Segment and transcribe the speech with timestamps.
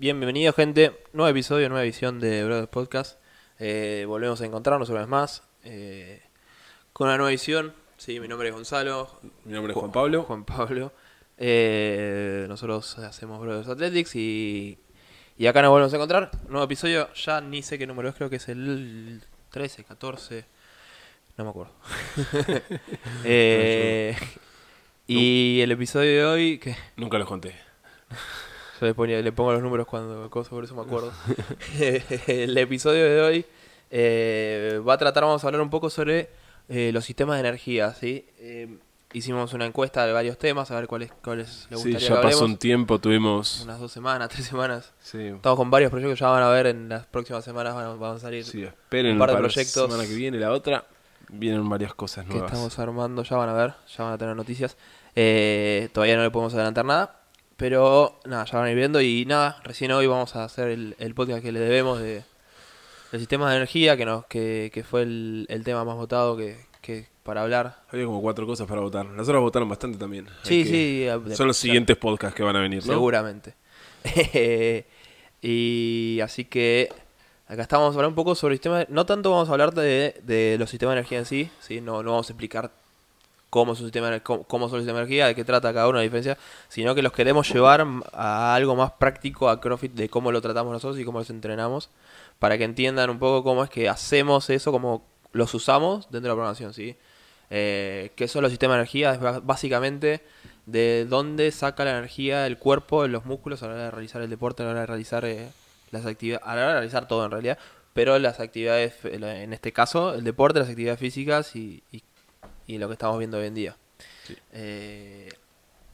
[0.00, 0.98] Bienvenido, gente.
[1.12, 3.20] Nuevo episodio, nueva edición de Brothers Podcast.
[3.58, 6.22] Eh, volvemos a encontrarnos una vez más eh,
[6.94, 7.74] con una nueva edición.
[7.98, 9.20] Sí, mi nombre es Gonzalo.
[9.44, 10.22] Mi nombre es Juan Pablo.
[10.22, 10.94] Juan Pablo.
[11.36, 14.78] Eh, nosotros hacemos Brothers Athletics y,
[15.36, 16.30] y acá nos volvemos a encontrar.
[16.48, 20.46] Nuevo episodio, ya ni sé qué número es, creo que es el 13, 14.
[21.36, 21.74] No me acuerdo.
[25.06, 27.54] Y el episodio de hoy, que Nunca los conté.
[28.80, 31.12] Yo le, ponía- le pongo los números cuando cosa, por eso me acuerdo.
[32.26, 33.46] el episodio de hoy
[33.90, 36.30] eh, va a tratar, vamos a hablar un poco sobre
[36.68, 38.24] eh, los sistemas de energía, ¿sí?
[38.38, 38.78] Eh,
[39.12, 42.28] hicimos una encuesta de varios temas, a ver cuáles, cuáles les Sí, gustaría ya que
[42.28, 43.62] pasó un tiempo, tuvimos...
[43.64, 44.92] Unas dos semanas, tres semanas.
[45.00, 47.94] Sí, Estamos con varios proyectos, ya van a ver en las próximas semanas van a,
[47.94, 49.82] van a salir sí, esperen un par de para proyectos.
[49.88, 50.84] la semana que viene, la otra,
[51.28, 52.52] vienen varias cosas que nuevas.
[52.52, 54.76] estamos armando, ya van a ver, ya van a tener noticias.
[55.16, 57.19] Eh, todavía no le podemos adelantar nada,
[57.60, 60.96] pero nada, ya van a ir viendo y nada, recién hoy vamos a hacer el,
[60.98, 62.22] el podcast que le debemos de
[63.12, 66.56] del sistema de energía, que nos que, que fue el, el tema más votado que,
[66.80, 67.82] que para hablar.
[67.90, 69.04] Había como cuatro cosas para votar.
[69.04, 70.26] Las otras votaron bastante también.
[70.42, 72.92] Sí, sí, Son los ya- siguientes podcasts que van a venir, ¿no?
[72.92, 73.54] Seguramente.
[75.42, 76.88] y así que
[77.46, 78.86] acá estamos a hablar un poco sobre el sistema.
[78.88, 81.80] No tanto vamos a hablar de, de los sistemas de energía en sí, ¿sí?
[81.80, 82.70] No, no vamos a explicar
[83.50, 85.88] cómo, es un sistema, cómo, cómo son los sistemas de energía, de qué trata cada
[85.88, 90.08] uno, la diferencia, sino que los queremos llevar a algo más práctico a CrossFit de
[90.08, 91.90] cómo lo tratamos nosotros y cómo los entrenamos,
[92.38, 96.28] para que entiendan un poco cómo es que hacemos eso, cómo los usamos dentro de
[96.28, 96.96] la programación, ¿sí?
[97.50, 99.12] Eh, ¿Qué son los sistemas de energía?
[99.14, 100.22] Es básicamente
[100.66, 104.30] de dónde saca la energía el cuerpo, los músculos a la hora de realizar el
[104.30, 105.48] deporte, a la hora de realizar eh,
[105.90, 107.58] las actividades, a la hora de realizar todo en realidad,
[107.92, 112.02] pero las actividades, eh, en este caso, el deporte, las actividades físicas y, y-
[112.74, 113.76] y lo que estamos viendo hoy en día.
[114.26, 114.36] Sí.
[114.52, 115.28] Eh,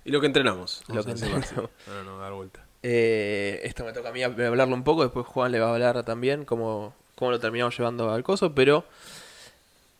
[0.04, 0.82] Y lo que entrenamos.
[0.88, 1.46] Lo que entrenamos.
[1.86, 2.64] No, no, dar vuelta.
[2.82, 6.04] eh, esto me toca a mí hablarlo un poco, después Juan le va a hablar
[6.04, 8.84] también cómo, cómo lo terminamos llevando al coso, pero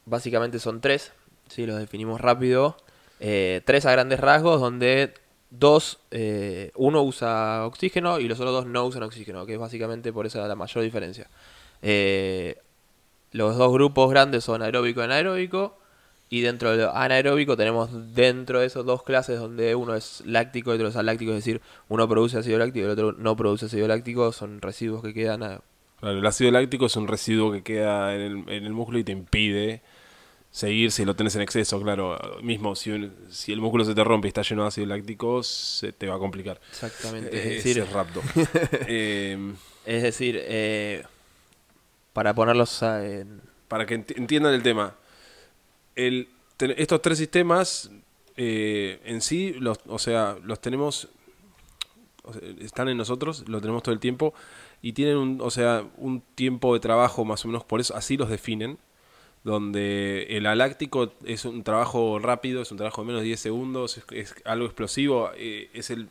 [0.05, 1.13] básicamente son tres,
[1.49, 2.77] si los definimos rápido,
[3.21, 5.15] eh, tres a grandes rasgos donde
[5.51, 10.13] dos, eh, uno usa oxígeno y los otros dos no usan oxígeno, que es básicamente
[10.13, 11.29] por esa la mayor diferencia.
[11.83, 12.59] Eh,
[13.33, 15.79] los dos grupos grandes son aeróbico y anaeróbico.
[16.29, 20.73] Y dentro de lo anaeróbico tenemos dentro de esos dos clases donde uno es láctico
[20.73, 23.67] y otro es aláctico, es decir, uno produce ácido láctico y el otro no produce
[23.67, 25.61] ácido láctico, son residuos que quedan a-
[26.01, 29.05] Claro, el ácido láctico es un residuo que queda en el, en el músculo y
[29.05, 29.83] te impide
[30.51, 32.19] seguir si lo tenés en exceso, claro.
[32.43, 35.43] Mismo si, un- si el músculo se te rompe y está lleno de ácido láctico,
[35.45, 36.61] se te va a complicar.
[36.71, 37.31] exactamente.
[37.37, 38.21] Eh, Es decir, ese es rapto.
[38.89, 39.53] Eh,
[39.87, 41.05] es decir eh,
[42.13, 44.95] para ponerlos en, para que enti- entiendan el tema,
[45.97, 47.91] el, estos tres sistemas
[48.37, 51.09] eh, en sí, los, o sea, los tenemos,
[52.61, 54.35] están en nosotros, lo tenemos todo el tiempo
[54.83, 58.17] y tienen un, o sea, un tiempo de trabajo más o menos, por eso así
[58.17, 58.79] los definen,
[59.43, 63.97] donde el aláctico es un trabajo rápido, es un trabajo de menos de 10 segundos,
[63.97, 66.09] es, es algo explosivo, eh, es el,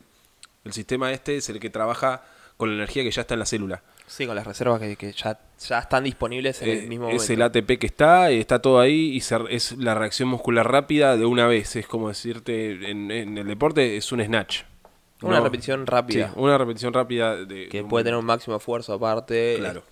[0.64, 2.24] el sistema este es el que trabaja
[2.56, 3.82] con la energía que ya está en la célula.
[4.06, 7.14] Sí, con las reservas que, que ya, ya están disponibles en Eh, el mismo es
[7.14, 7.32] momento.
[7.32, 11.16] el ATP que está, eh, está todo ahí y se- es la reacción muscular rápida
[11.16, 11.76] de una vez.
[11.76, 14.62] Es como decirte, en, en el deporte es un snatch.
[15.22, 15.44] Una ¿no?
[15.44, 19.56] repetición Sí, rápida, una repetición rápida de que de puede tener un máximo esfuerzo aparte.
[19.58, 19.82] Claro.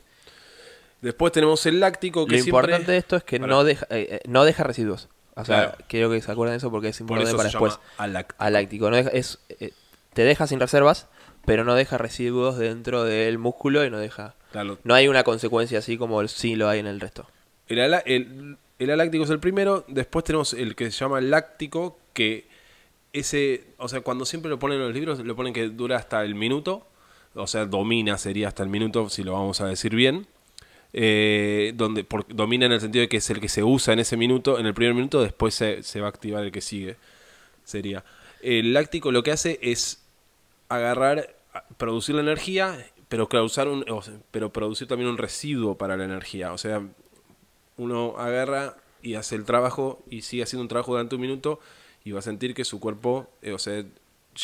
[1.01, 4.07] Después tenemos el láctico Lo que siempre- importante de esto es que no deja, eh,
[4.11, 5.09] eh, no deja residuos.
[5.37, 5.79] O sea, Claro.
[5.89, 7.79] quiero que se acuerden de eso porque es por importante para después.
[7.99, 8.37] aláctico.
[8.43, 8.91] Aláctico.
[8.91, 9.73] No deja- es, eh,
[10.13, 11.09] te deja sin reservas,
[11.47, 14.35] pero no deja residuos dentro del músculo y no deja.
[14.53, 14.79] Claro.
[14.85, 17.27] No hay una consecuencia así como el- sí lo hay en el resto.
[17.69, 21.99] El, ala- el, el aláctico es el primero, después tenemos el que se llama láctico,
[22.13, 22.47] que
[23.13, 26.23] ese, o sea, cuando siempre lo ponen en los libros, lo ponen que dura hasta
[26.25, 26.87] el minuto,
[27.35, 30.27] o sea, domina sería hasta el minuto, si lo vamos a decir bien.
[30.97, 33.99] Eh, donde por- domina en el sentido de que es el que se usa en
[33.99, 36.95] ese minuto, en el primer minuto, después se, se va a activar el que sigue.
[37.65, 38.05] Sería.
[38.43, 40.01] El láctico lo que hace es
[40.69, 41.34] agarrar,
[41.77, 43.85] producir la energía, pero causar un,
[44.31, 46.53] pero producir también un residuo para la energía.
[46.53, 46.83] O sea,
[47.77, 51.61] uno agarra y hace el trabajo y sigue haciendo un trabajo durante un minuto
[52.05, 53.85] y va a sentir que su cuerpo, eh, o sea,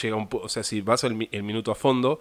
[0.03, 2.21] llega un o sea, si vas el, mi- el minuto a fondo,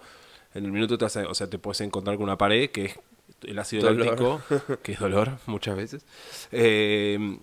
[0.54, 2.84] en el minuto te vas a- o sea, te puedes encontrar con una pared que
[2.86, 2.98] es
[3.42, 4.42] el ácido láctico,
[4.82, 6.04] que es dolor muchas veces.
[6.52, 7.38] Eh,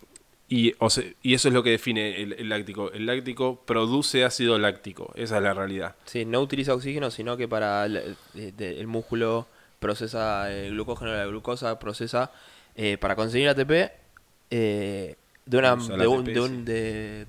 [0.50, 2.92] y, o sea, y eso es lo que define el, el láctico.
[2.92, 5.96] El láctico produce ácido láctico, esa es la realidad.
[6.06, 8.16] Sí, no utiliza oxígeno, sino que para el,
[8.88, 9.48] músculo
[9.80, 12.32] procesa el glucógeno, la glucosa procesa
[12.76, 13.92] eh, para conseguir ATP
[14.50, 15.16] eh,
[15.46, 17.26] de una de, un- ATP, de, un- de-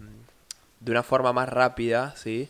[0.80, 2.48] de una forma más rápida, ¿sí?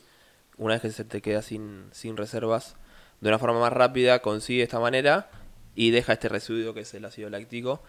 [0.59, 2.76] Una vez que se te queda sin, sin reservas
[3.20, 5.31] de una forma más rápida consigue esta manera
[5.75, 7.82] y deja este residuo que es el ácido láctico.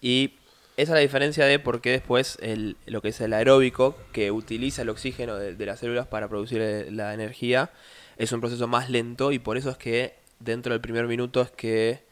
[0.00, 0.34] Y
[0.76, 4.30] esa es la diferencia de por qué después el, lo que es el aeróbico, que
[4.30, 7.70] utiliza el oxígeno de, las células para producir la energía,
[8.18, 11.50] es un proceso más lento y por eso es que dentro del primer minuto es
[11.50, 12.05] que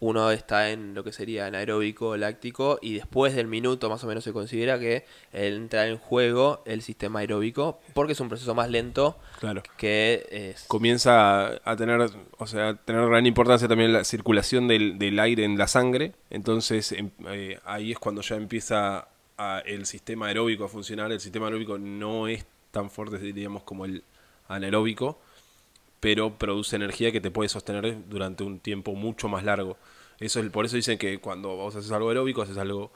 [0.00, 4.24] uno está en lo que sería anaeróbico láctico y después del minuto más o menos
[4.24, 9.18] se considera que entra en juego el sistema aeróbico porque es un proceso más lento
[9.38, 9.62] Claro.
[9.76, 14.98] que es Comienza a- tener, o sea, a tener gran importancia también la circulación del,
[14.98, 16.12] del aire en la sangre.
[16.30, 19.06] Entonces em- eh, ahí es cuando ya empieza
[19.36, 21.12] a- el sistema aeróbico a funcionar.
[21.12, 24.02] El sistema aeróbico no es tan fuerte, diríamos, como el
[24.48, 25.20] anaeróbico,
[26.00, 29.76] pero produce energía que te puede sostener durante un tiempo mucho más largo.
[30.18, 32.90] Eso es, por eso dicen que cuando vos haces algo aeróbico, haces algo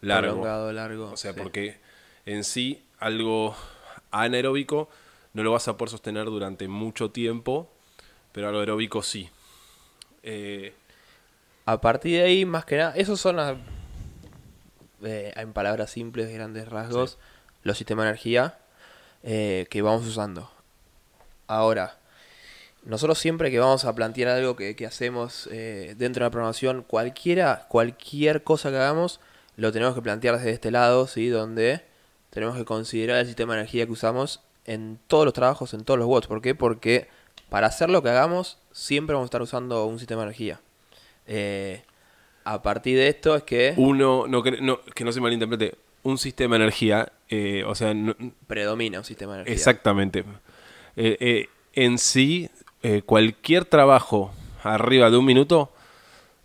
[0.00, 0.32] largo.
[0.34, 1.10] prolongado, largo.
[1.12, 1.40] O sea, sí.
[1.40, 1.78] porque
[2.26, 3.54] en sí algo
[4.10, 4.88] anaeróbico
[5.34, 7.70] no lo vas a poder sostener durante mucho tiempo,
[8.32, 9.30] pero algo aeróbico sí.
[10.22, 10.74] Eh,
[11.66, 13.56] A partir de ahí, más que nada, esos son, las-
[15.02, 17.18] eh, en palabras simples, grandes rasgos,
[17.62, 18.58] los sistemas de energía
[19.22, 20.50] eh, que vamos usando.
[21.46, 21.97] Ahora,
[22.88, 26.82] nosotros siempre que vamos a plantear algo que, que hacemos eh, dentro de la programación,
[26.82, 29.20] cualquiera, cualquier cosa que hagamos,
[29.56, 31.28] lo tenemos que plantear desde este lado, ¿sí?
[31.28, 31.82] Donde
[32.30, 35.98] tenemos que considerar el sistema de energía que usamos en todos los trabajos, en todos
[35.98, 36.26] los bots.
[36.26, 36.54] ¿Por qué?
[36.54, 37.08] Porque
[37.48, 40.60] para hacer lo que hagamos, siempre vamos a estar usando un sistema de energía.
[41.26, 41.82] Eh,
[42.44, 46.16] a partir de esto es que uno, no, cre- no, que no se malinterprete, un
[46.16, 48.14] sistema de energía, eh, o sea, no-
[48.46, 49.54] predomina un sistema de energía.
[49.54, 50.24] exactamente.
[50.96, 52.48] Eh, en sí,
[52.82, 54.32] eh, cualquier trabajo
[54.62, 55.70] arriba de un minuto,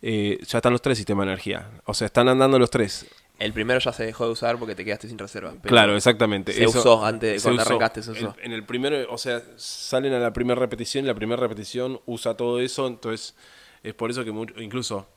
[0.02, 1.70] eh, ya están los tres sistemas de energía.
[1.86, 3.06] O sea, están andando los tres.
[3.40, 5.54] El primero ya se dejó de usar porque te quedaste sin reserva.
[5.64, 6.54] claro, exactamente.
[6.54, 7.70] se usó antes, cuando usó.
[7.72, 8.36] arrancaste se usó.
[8.42, 12.36] En el primero, o sea, salen a la primera repetición y la primera repetición usa
[12.38, 13.36] todo eso, entonces
[13.82, 15.08] es por eso que mucho- incluso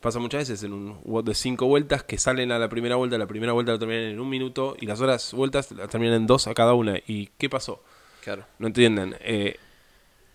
[0.00, 3.16] pasa muchas veces en un WOD de cinco vueltas que salen a la primera vuelta,
[3.18, 6.26] la primera vuelta la terminan en un minuto y las horas vueltas la terminan en
[6.26, 6.98] dos a cada una.
[7.06, 7.82] ¿Y qué pasó?
[8.22, 8.44] Claro.
[8.58, 9.16] No entienden.
[9.20, 9.56] Eh,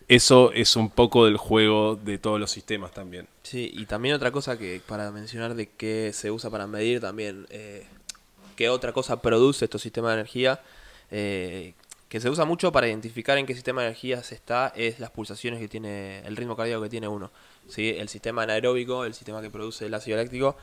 [0.08, 3.28] eso es un poco del juego de todos los sistemas también.
[3.44, 7.48] Sí, y también otra cosa que para mencionar de qué se usa para medir también,
[7.50, 7.86] eh,
[8.56, 10.62] qué otra cosa produce estos sistemas de energía,
[11.10, 11.74] eh,
[12.08, 15.10] que se usa mucho para identificar en qué sistema de energía se está, es las
[15.10, 17.32] pulsaciones que tiene, el ritmo cardíaco que tiene uno.
[17.68, 17.96] ¿sí?
[17.98, 20.56] El sistema anaeróbico, el sistema que produce el ácido láctico,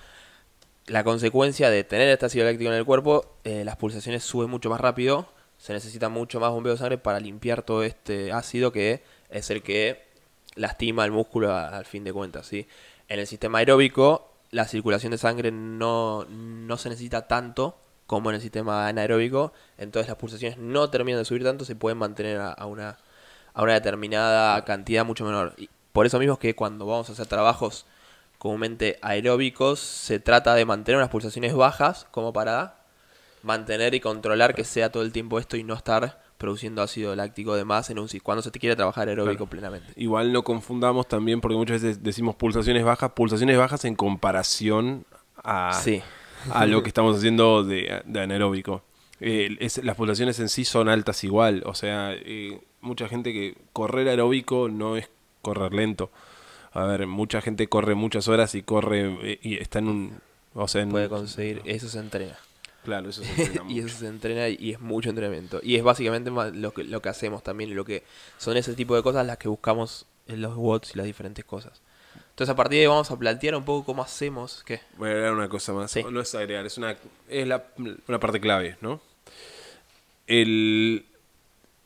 [0.86, 4.70] la consecuencia de tener este ácido láctico en el cuerpo, eh, las pulsaciones suben mucho
[4.70, 5.28] más rápido,
[5.58, 9.02] se necesita mucho más bombeo de sangre para limpiar todo este ácido que
[9.32, 10.04] es el que
[10.54, 12.66] lastima el músculo al fin de cuentas, ¿sí?
[13.08, 18.36] En el sistema aeróbico, la circulación de sangre no, no se necesita tanto como en
[18.36, 22.52] el sistema anaeróbico, entonces las pulsaciones no terminan de subir tanto, se pueden mantener a,
[22.52, 22.98] a una,
[23.54, 25.54] a una determinada cantidad mucho menor.
[25.56, 27.86] Y por eso mismo es que cuando vamos a hacer trabajos
[28.38, 32.82] comúnmente aeróbicos, se trata de mantener unas pulsaciones bajas como para
[33.42, 37.54] mantener y controlar que sea todo el tiempo esto y no estar produciendo ácido láctico
[37.54, 39.50] de más en un cuando se te quiere trabajar aeróbico Claro.
[39.50, 39.92] plenamente.
[39.96, 45.06] Igual no confundamos también, porque muchas veces decimos pulsaciones bajas, pulsaciones bajas en comparación
[45.42, 46.02] a, Sí.
[46.50, 48.82] a lo que estamos haciendo de, de anaeróbico.
[49.20, 53.56] Eh, es- las pulsaciones en sí son altas igual, o sea, eh, mucha gente que
[53.72, 55.08] correr aeróbico no es
[55.42, 56.10] correr lento.
[56.72, 60.18] A ver, mucha gente corre muchas horas y corre eh, y está en un...
[60.54, 62.36] O sea, en Puede conseguir, eso se entrena.
[62.84, 65.60] Claro, eso se entrena y eso se entrena y es mucho entrenamiento.
[65.62, 68.02] Y es básicamente lo que, lo que hacemos también lo que
[68.38, 71.80] son ese tipo de cosas las que buscamos en los WOTS y las diferentes cosas.
[72.30, 74.80] Entonces a partir de ahí vamos a plantear un poco cómo hacemos, ¿qué?
[74.96, 75.90] Voy a agregar una cosa más.
[75.90, 76.02] Sí.
[76.10, 76.96] No es agregar, es una,
[77.28, 77.64] es la,
[78.08, 79.00] una parte clave, ¿no?
[80.26, 81.04] El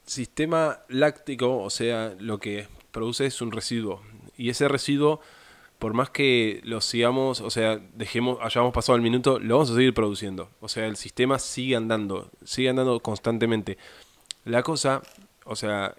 [0.07, 4.03] sistema láctico, o sea, lo que produce es un residuo.
[4.37, 5.21] Y ese residuo,
[5.79, 9.75] por más que lo sigamos, o sea, dejemos, hayamos pasado el minuto, lo vamos a
[9.75, 10.51] seguir produciendo.
[10.61, 13.77] O sea, el sistema sigue andando, sigue andando constantemente.
[14.45, 15.03] La cosa,
[15.45, 15.95] o sea,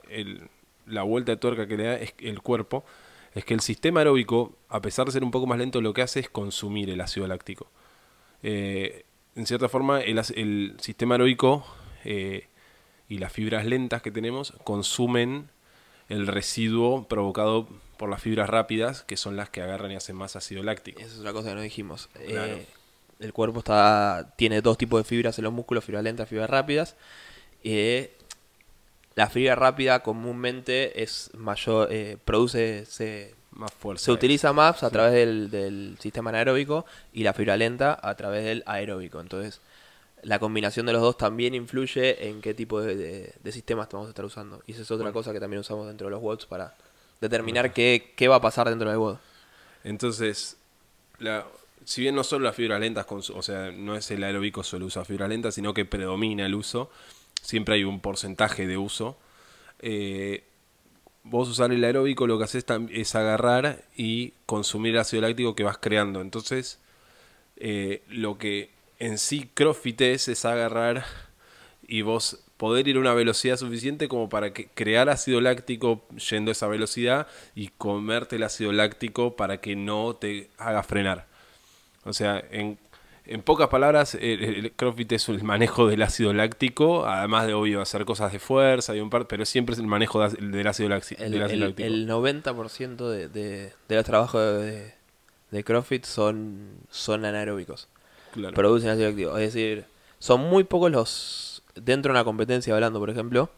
[0.86, 2.86] la vuelta de tuerca que le da el cuerpo,
[3.36, 6.02] es que el sistema aeróbico, a pesar de ser un poco más lento, lo que
[6.02, 7.70] hace es consumir el ácido láctico.
[8.42, 9.06] Eh,
[9.36, 11.64] en cierta forma, el sistema aeróbico
[12.04, 12.48] eh,
[13.08, 15.50] y las fibras lentas que tenemos consumen
[16.10, 17.68] el residuo provocado
[17.98, 21.00] por las fibras rápidas, que son las que agarran y hacen más ácido láctico.
[21.00, 22.10] Esa es otra cosa que no dijimos.
[22.16, 22.66] Eh,
[23.20, 26.96] el cuerpo está tiene dos tipos de fibras en los músculos, fibras lentas, fibras rápidas.
[27.64, 28.14] Eh,
[29.16, 34.06] la fibra rápida comúnmente es mayor, eh, produce, se, Más fuerza.
[34.06, 38.46] se utiliza más a través del, del sistema anaeróbico y la fibra lenta a través
[38.46, 39.20] del aeróbico.
[39.20, 39.60] Entonces,
[40.22, 44.08] la combinación de los dos también influye en qué tipo de, de- de sistemas vamos
[44.08, 44.62] a estar usando.
[44.68, 45.14] Y esa es otra Bueno.
[45.14, 46.76] cosa que también usamos dentro de los WOTS para
[47.22, 49.18] determinar qué, qué va a pasar dentro del WOD.
[49.84, 50.58] Entonces,
[51.20, 51.46] la,
[51.88, 54.86] si bien no solo las fibras lentas, con o sea, no es el aeróbico solo
[54.88, 56.92] usa fibras lentas, sino que predomina el uso,
[57.42, 59.18] siempre hay un porcentaje de uso.
[59.80, 60.44] Eh,
[61.24, 65.64] vos usar el aeróbico lo que haces es agarrar y consumir el ácido láctico que
[65.64, 66.20] vas creando.
[66.20, 66.80] Entonces,
[67.56, 68.70] eh, lo que
[69.00, 71.06] en sí CrossFit es, es agarrar
[71.88, 76.50] y vos poder ir a una velocidad suficiente como para que crear ácido láctico yendo
[76.50, 81.28] a esa velocidad y comerte el ácido láctico para que no te haga frenar.
[82.04, 82.80] O sea, en,
[83.26, 87.82] en pocas palabras, el, el CrossFit es el manejo del ácido láctico, además de obvio
[87.82, 90.90] hacer cosas de fuerza y un par, pero siempre es el manejo de- del ácido,
[90.90, 91.88] lácti- El, del ácido el- láctico.
[91.88, 94.94] el 90% de, de, de los trabajos de,
[95.52, 97.88] de CrossFit son, son anaeróbicos.
[98.32, 98.56] Claro.
[98.56, 99.38] Producen ácido láctico.
[99.38, 99.86] Es decir,
[100.20, 101.57] son muy pocos los.
[101.82, 103.50] Dentro de una competencia hablando, por ejemplo,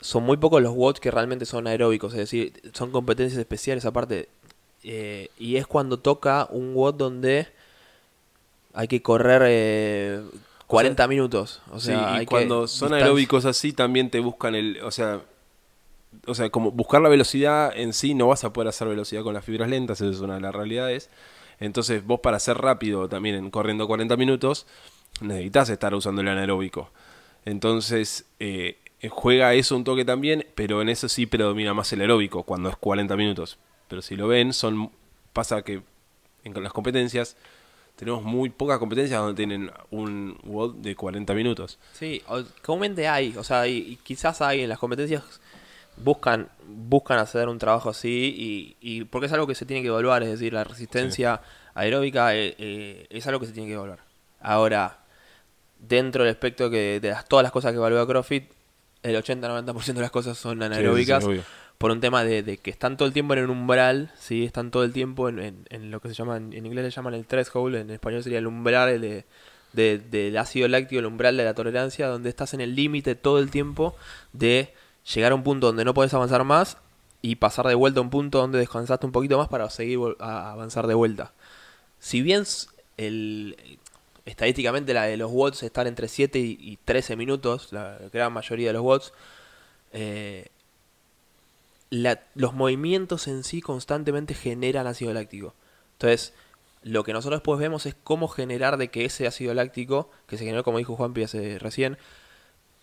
[0.00, 2.12] son muy pocos los watts que realmente son aeróbicos.
[2.12, 4.28] Es decir, son competencias especiales aparte.
[4.86, 7.48] eh, y es cuando toca un watt donde
[8.74, 10.22] hay que correr eh,
[10.66, 11.62] 40 minutos.
[11.70, 13.04] O sea, sí, hay y que- cuando son distancia.
[13.06, 15.20] aeróbicos así también te buscan el, o sea,
[16.26, 19.34] o sea, como buscar la velocidad en sí no vas a poder hacer velocidad con
[19.34, 21.08] las fibras lentas, eso es una de las realidades.
[21.60, 24.66] Entonces, vos para ser rápido también en corriendo 40 minutos,
[25.20, 26.90] necesitas estar usando el anaeróbico.
[27.44, 28.78] Entonces, eh,
[29.10, 32.76] juega eso un toque también, pero en eso sí predomina más el aeróbico cuando es
[32.76, 33.58] 40 minutos.
[33.88, 34.90] Pero si lo ven, son
[35.32, 35.82] pasa que
[36.44, 37.36] en las competencias
[37.96, 41.78] tenemos muy pocas competencias donde tienen un WOD de 40 minutos.
[41.92, 42.22] Sí,
[42.62, 45.22] comúnmente hay, o sea, y, y quizás hay en las competencias
[45.96, 49.88] buscan buscan hacer un trabajo así y, y porque es algo que se tiene que
[49.88, 51.40] evaluar, es decir, la resistencia
[51.74, 54.00] aeróbica eh, eh, es algo que se tiene que evaluar.
[54.40, 54.98] Ahora,
[55.88, 58.50] dentro del espectro que de las, todas las cosas que evalúa CrossFit,
[59.02, 61.42] el 80-90% de las cosas son anaeróbicas Sí, sí, obvio.
[61.78, 64.44] por un tema de, de que están todo el tiempo en un umbral, ¿sí?
[64.44, 67.14] Están todo el tiempo en, en- en lo que se llama, en inglés le llaman
[67.14, 69.24] el threshold, en español sería el umbral de,
[69.74, 73.38] de- del ácido láctico, el umbral de la tolerancia, donde estás en el límite todo
[73.38, 73.94] el tiempo
[74.32, 74.72] de
[75.14, 76.78] llegar a un punto donde no puedes avanzar más
[77.20, 80.52] y pasar de vuelta a un punto donde descansaste un poquito más para seguir a
[80.52, 81.32] avanzar de vuelta.
[81.98, 82.44] Si bien
[82.96, 83.78] el,
[84.24, 88.68] estadísticamente la de los watts están entre 7 y, y 13 minutos, la gran mayoría
[88.68, 89.12] de los watts,
[89.92, 90.48] eh,
[91.90, 95.54] los movimientos en sí constantemente generan ácido láctico.
[95.92, 96.32] Entonces,
[96.82, 100.44] lo que nosotros después vemos es cómo generar de que ese ácido láctico, que se
[100.44, 101.96] generó como dijo Juanpi hace recién,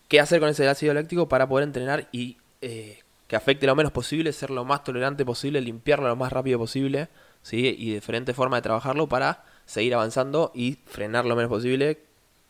[0.08, 3.92] qué hacer con ese ácido láctico para poder entrenar y eh, que afecte lo menos
[3.92, 7.08] posible, ser lo más tolerante posible, limpiarlo lo más rápido posible,
[7.42, 7.74] ¿sí?
[7.78, 12.00] y diferentes formas de trabajarlo para seguir avanzando y frenar lo menos posible,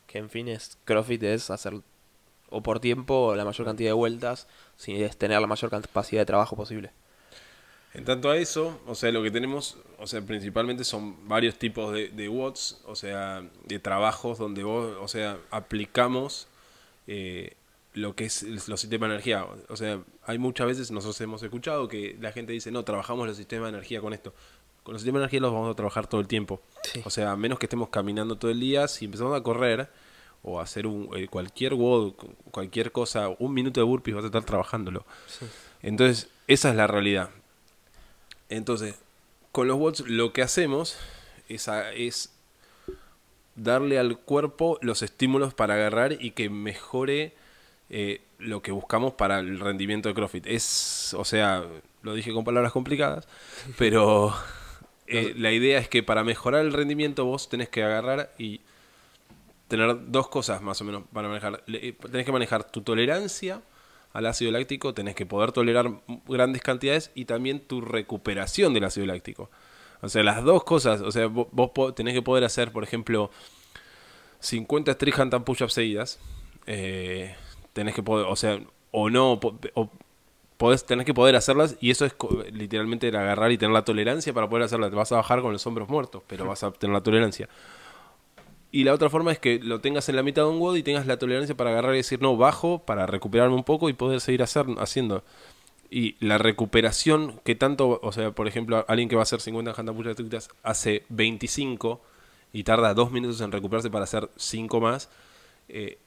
[0.06, 1.74] que en fin es CrossFit es hacer
[2.50, 6.26] o por tiempo la mayor cantidad de vueltas, si es tener la mayor capacidad de
[6.26, 6.90] trabajo posible.
[7.94, 11.92] En tanto a eso, o sea, lo que tenemos, o sea, principalmente son varios tipos
[11.92, 16.46] de, de watts, o sea, de trabajos donde vos, o sea, aplicamos
[17.06, 17.54] eh,
[17.94, 19.46] lo que es los sistemas de energía.
[19.68, 23.36] O sea, hay muchas veces, nosotros hemos escuchado que la gente dice, no, trabajamos los
[23.36, 24.32] sistemas de energía con esto.
[24.82, 26.62] Con los sistemas de energía los vamos a trabajar todo el tiempo.
[26.82, 27.00] Sí.
[27.04, 29.88] O sea, a menos que estemos caminando todo el día, si empezamos a correr
[30.42, 32.14] o a hacer un, eh, cualquier WOD,
[32.50, 35.04] cualquier cosa, un minuto de burpees vas a estar trabajándolo.
[35.82, 37.30] Entonces, esa es la realidad.
[38.48, 38.96] Entonces,
[39.52, 40.96] con los watts lo que hacemos
[41.48, 42.32] es, a- es
[43.54, 47.34] darle al cuerpo los estímulos para agarrar y que mejore
[47.90, 50.46] eh, lo que buscamos para el rendimiento de CrossFit.
[50.46, 51.64] Es, o sea,
[52.02, 53.28] lo dije con palabras complicadas,
[53.78, 54.34] pero
[55.12, 58.60] eh, la idea es que para mejorar el rendimiento vos tenés que agarrar y
[59.68, 61.62] tener dos cosas más o menos para manejar.
[61.68, 63.62] Eh, Tenés que manejar tu tolerancia
[64.12, 65.90] al ácido láctico, tenés que poder tolerar
[66.28, 69.50] grandes cantidades y también tu recuperación del ácido láctico.
[70.02, 73.30] O sea, las dos cosas, o sea, vo- vos, tenés que poder hacer, por ejemplo,
[74.40, 76.18] 50 street handstand push-ups seguidas.
[76.66, 77.34] eh,
[77.72, 79.40] tenés que poder, o sea, o no,
[79.74, 79.90] o
[80.62, 82.14] podés, tenés que poder hacerlas y eso es
[82.52, 84.90] literalmente el agarrar y tener la tolerancia para poder hacerlas.
[84.90, 87.48] Te vas a bajar con los hombros muertos, pero vas a tener la tolerancia.
[88.70, 90.82] Y la otra forma es que lo tengas en la mitad de un WOD y
[90.84, 94.20] tengas la tolerancia para agarrar y decir, no, bajo, para recuperarme un poco y poder
[94.20, 95.24] seguir hacer, haciendo.
[95.90, 99.72] Y la recuperación, que tanto, o sea, por ejemplo, alguien que va a hacer 50
[99.72, 102.00] handstand hace 25
[102.52, 105.10] y tarda 2 minutos en recuperarse para hacer 5 más,
[105.68, 105.98] eh,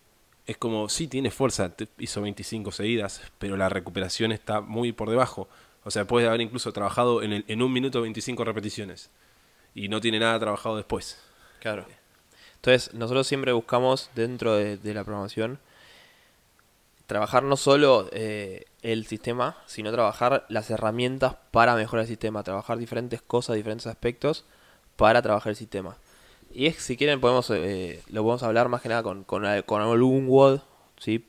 [0.48, 5.48] es como, sí, tiene fuerza, hizo 25 seguidas, pero la recuperación está muy por debajo.
[5.84, 9.10] O sea, puede haber incluso trabajado en, el, en un minuto 25 repeticiones
[9.74, 11.20] y no tiene nada trabajado después.
[11.60, 11.86] Claro.
[12.56, 15.60] Entonces, nosotros siempre buscamos dentro de, de la programación
[17.08, 22.78] trabajar no solo eh, el sistema, sino trabajar las herramientas para mejorar el sistema, trabajar
[22.78, 24.46] diferentes cosas, diferentes aspectos
[24.96, 25.98] para trabajar el sistema.
[26.56, 29.82] Y es, si quieren, podemos eh, lo podemos hablar más que nada con, con, con
[29.82, 30.62] algún WOD,
[30.98, 31.26] ¿sí?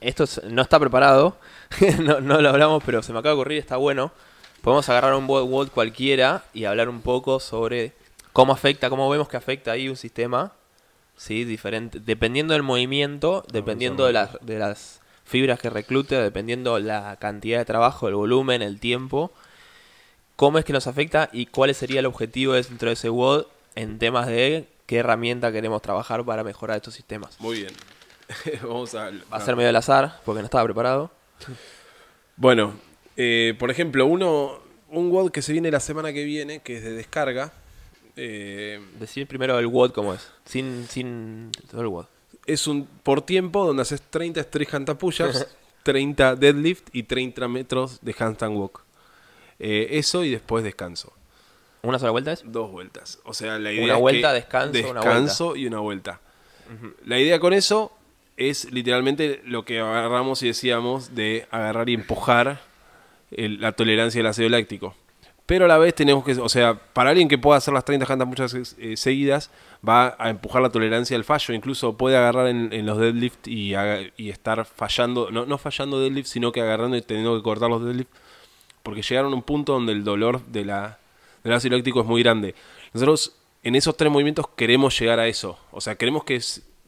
[0.00, 1.36] Esto es- no está preparado,
[2.02, 4.10] no, no lo hablamos, pero se me acaba de ocurrir, está bueno.
[4.62, 7.92] Podemos agarrar un WOD, WOD cualquiera y hablar un poco sobre
[8.32, 10.52] cómo afecta, cómo vemos que afecta ahí un sistema,
[11.16, 11.44] ¿sí?
[11.44, 17.58] Diferente, dependiendo del movimiento, dependiendo de las, de las fibras que reclute, dependiendo la cantidad
[17.58, 19.30] de trabajo, el volumen, el tiempo,
[20.36, 23.98] cómo es que nos afecta y cuál sería el objetivo dentro de ese WOD en
[23.98, 27.38] temas de qué herramienta queremos trabajar para mejorar estos sistemas.
[27.40, 27.72] Muy bien.
[28.62, 29.10] Vamos a...
[29.10, 31.10] Va a ser medio al azar, porque no estaba preparado.
[32.36, 32.74] Bueno,
[33.16, 36.82] eh, por ejemplo, uno, un WOD que se viene la semana que viene, que es
[36.82, 37.52] de descarga,
[38.16, 42.06] eh, Decir primero el WOD cómo es, sin, sin todo el WOD.
[42.46, 45.46] es un por tiempo donde haces 30 street handstand push-ups,
[45.84, 48.82] 30 deadlift y 30 metros de handstand walk.
[49.58, 51.12] Eh, eso y después descanso.
[51.82, 52.42] ¿Una sola vuelta es?
[52.44, 53.18] Dos vueltas.
[53.24, 56.20] O sea, la idea Una es vuelta, que descanso, una descanso y una vuelta.
[57.04, 57.92] La idea con eso
[58.36, 62.60] es literalmente lo que agarramos y decíamos de agarrar y empujar
[63.32, 64.94] el- la tolerancia del ácido láctico.
[65.46, 68.06] Pero a la vez tenemos que, o sea, para alguien que pueda hacer las 30
[68.06, 69.50] jantas muchas eh, seguidas,
[69.86, 71.52] va a empujar la tolerancia al fallo.
[71.54, 73.74] Incluso puede agarrar en, en los deadlift y
[74.30, 78.10] estar fallando, no, no fallando deadlift, sino que agarrando y teniendo que cortar los deadlift.
[78.84, 80.99] Porque llegaron a un punto donde el dolor de la,
[81.44, 82.54] del ácido láctico es muy grande.
[82.92, 85.58] Nosotros en esos tres movimientos queremos llegar a eso.
[85.70, 86.40] O sea, queremos que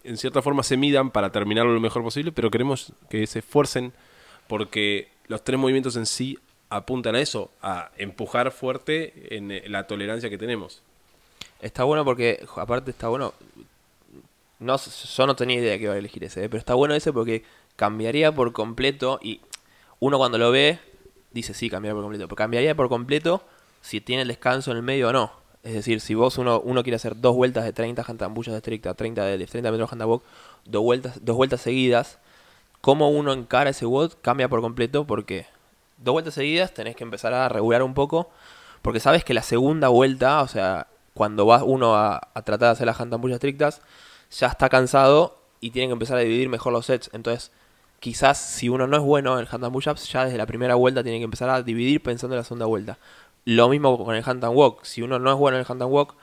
[0.04, 3.92] en cierta forma se midan para terminarlo lo mejor posible, pero queremos que se esfuercen
[4.49, 9.87] porque los tres movimientos en sí apuntan a eso, a empujar fuerte en eh, la
[9.87, 10.82] tolerancia que tenemos.
[11.61, 13.35] Está bueno porque, aparte está bueno,
[14.59, 16.48] no, yo no tenía idea que iba a elegir ese, ¿eh?
[16.48, 17.44] pero está bueno ese porque
[17.76, 19.40] cambiaría por completo y
[20.00, 20.79] uno cuando lo ve
[21.33, 23.42] dice sí, cambiaría por completo, pero cambiaría por completo
[23.83, 25.33] si tiene el descanso en el medio o no.
[25.62, 29.25] Es decir, si vos uno, uno quiere hacer dos vueltas de 30 jantambullas estrictas, 30
[29.25, 30.25] de 30 metros de handabok,
[30.64, 32.18] dos vueltas, dos vueltas seguidas,
[32.81, 35.47] cómo uno encara ese WOD cambia por completo porque
[35.99, 38.31] dos vueltas seguidas tenés que empezar a regular un poco
[38.83, 42.73] porque sabes que la segunda vuelta, o sea, cuando va uno a, a tratar de
[42.73, 43.83] hacer las jantambullas estrictas,
[44.31, 47.09] ya está cansado y tiene que empezar a dividir mejor los sets.
[47.12, 47.53] Entonces,
[48.01, 51.05] quizás si uno no es bueno en el handstand push-ups, ya desde la primera vuelta
[51.05, 52.99] tiene que empezar a dividir pensando en la segunda vuelta.
[53.44, 54.85] Lo mismo con el handstand walk.
[54.85, 56.14] Si uno no es bueno en el handstand walk,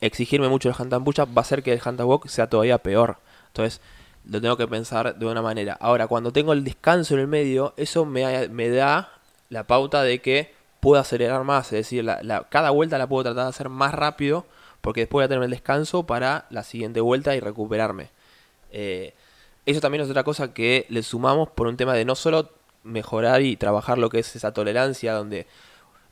[0.00, 3.18] exigirme mucho el handstand push-up va a hacer que el handstand walk sea todavía peor.
[3.48, 3.80] Entonces,
[4.28, 5.76] lo tengo que pensar de una manera.
[5.80, 9.12] Ahora, cuando tengo el descanso en el medio, eso me, da
[9.50, 11.66] la pauta de que puedo acelerar más.
[11.66, 14.46] Es decir, la- cada vuelta la puedo tratar de hacer más rápido
[14.80, 18.10] porque después voy a tener el descanso para la siguiente vuelta y recuperarme.
[18.70, 19.14] Eh,
[19.64, 22.50] eso también es otra cosa que le sumamos por un tema de no solo
[22.84, 25.46] mejorar y trabajar lo que es esa tolerancia, donde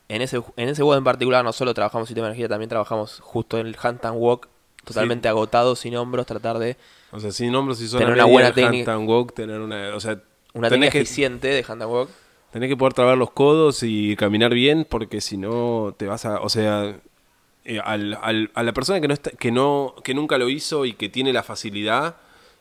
[0.09, 3.21] en ese, en ese WOD en particular no solo trabajamos sistema de energía, también trabajamos
[3.21, 4.49] justo en el handstand walk,
[4.85, 6.77] totalmente agotado, sin hombros, tratar de
[7.11, 8.99] O sea, sin hombros y Tener una buena técnica.
[8.99, 10.21] walk, tener una, o sea,
[10.53, 12.11] una técnica que, eficiente de handstand walk.
[12.53, 16.41] tenés que poder trabar los codos y caminar bien porque si no te vas a,
[16.41, 16.97] o sea,
[17.65, 20.85] eh, al- al- a la persona que no está, que no, que nunca lo hizo
[20.85, 22.17] y que tiene la facilidad,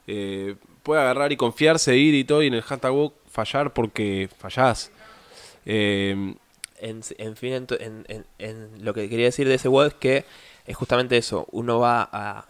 [0.08, 4.30] eh, puede agarrar y confiarse, ir y todo y en el handstand walk fallar porque
[4.40, 4.92] fallás.
[5.66, 6.36] Eh,
[6.80, 7.04] En,
[7.36, 10.26] fin, en, en- lo que quería decir de ese WOD es que
[10.66, 11.48] es justamente eso.
[11.52, 12.46] Uno va a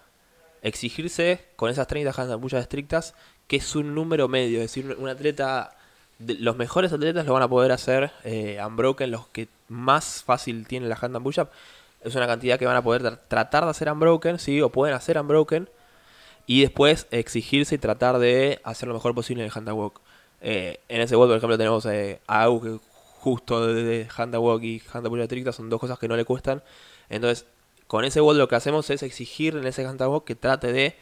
[0.62, 3.14] exigirse con esas 30 handstand estrictas,
[3.48, 4.60] que es un número medio.
[4.62, 5.76] Es decir, un atleta,
[6.20, 10.90] los mejores atletas lo van a poder hacer eh, unbroken, los que más fácil tienen
[10.90, 11.48] la handstand.
[12.02, 14.62] Es una cantidad que van a poder tra- tratar de hacer unbroken, ¿sí?
[14.62, 15.70] O pueden hacer unbroken.
[16.46, 20.02] Y después exigirse y tratar de hacer lo mejor posible en el handstand walk.
[20.42, 22.80] Eh, en ese WOD, por ejemplo, tenemos eh, a Au, que
[23.24, 26.26] justo de, de handstand walk y handstand push estricta son dos cosas que no le
[26.26, 26.62] cuestan.
[27.10, 27.46] Entonces,
[27.88, 30.96] con ese WOD lo que hacemos es exigir en ese handstand walk que trate de,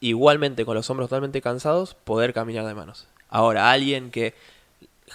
[0.00, 3.06] igualmente con los hombros totalmente cansados, poder caminar de manos.
[3.28, 4.34] Ahora, alguien que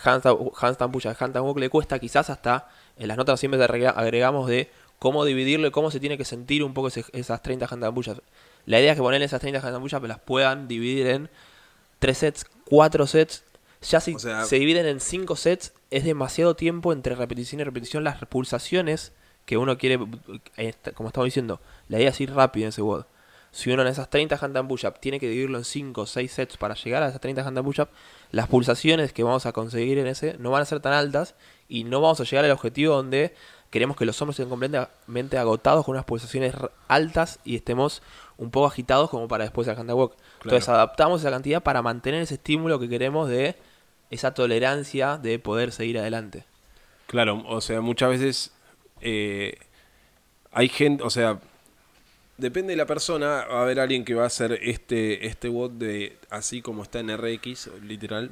[0.04, 4.70] handstand, push, handstand walk le cuesta, quizás hasta en las notas siempre agrega- agregamos de
[5.00, 8.10] cómo dividirlo y cómo se tiene que sentir un poco ese- esas 30 handstand push
[8.66, 11.30] La idea es que ponerle esas 30 handstand push las puedan dividir en
[12.00, 13.44] 3 sets, 4 sets.
[13.90, 17.64] Ya si O sea- se dividen en 5 sets, es demasiado tiempo entre repetición y
[17.64, 18.04] repetición.
[18.04, 19.14] Las pulsaciones
[19.46, 20.04] que uno quiere,
[20.58, 23.06] eh, como estamos diciendo, la idea es ir rápido en ese WOD.
[23.52, 26.58] Si uno en esas 30 handstand push-up tiene que dividirlo en 5 o 6 sets
[26.58, 27.90] para llegar a esas 30 handstand push-up,
[28.32, 31.36] las pulsaciones que vamos a conseguir en ese no van a ser tan altas
[31.70, 33.36] y no vamos a llegar al objetivo donde
[33.70, 36.56] queremos que los hombros estén completamente agotados con unas pulsaciones
[36.88, 38.02] altas y estemos
[38.38, 40.16] un poco agitados como para después el handstand walk.
[40.42, 43.56] Entonces adaptamos esa cantidad para mantener ese estímulo que queremos de
[44.14, 46.46] esa tolerancia de poder seguir adelante.
[47.08, 48.52] Claro, o sea, muchas veces
[49.02, 49.58] eh,
[50.52, 51.40] hay gente, o sea,
[52.38, 55.72] depende de la persona, va a haber alguien que va a hacer este, este WOD
[55.72, 58.32] de así como está en RX, literal,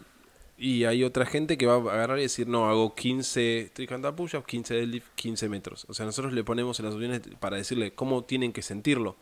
[0.57, 4.45] y hay otra gente que va a agarrar y decir, no, hago 15 tricanta push-ups,
[4.45, 5.85] 15 deadlift, 15 metros.
[5.89, 9.15] O sea, nosotros le ponemos en las opciones para decirle cómo tienen que sentirlo.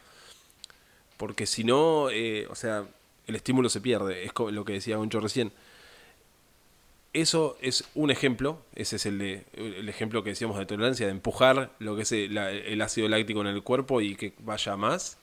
[1.15, 2.85] Porque si no, eh, o sea,
[3.25, 5.53] el estímulo se pierde, es lo que decía Goncho recién.
[7.11, 11.11] Eso es un ejemplo, ese es el, de- el ejemplo que decíamos de tolerancia, de
[11.11, 15.17] empujar lo que es el, el ácido láctico en el cuerpo y que vaya más.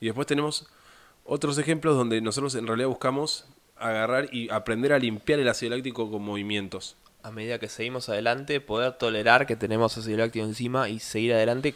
[0.00, 0.66] Y después tenemos
[1.24, 3.44] otros ejemplos donde nosotros en realidad buscamos
[3.76, 6.96] agarrar y aprender a limpiar el ácido láctico con movimientos.
[7.22, 11.74] A medida que seguimos adelante, poder tolerar que tenemos ácido láctico encima y seguir adelante.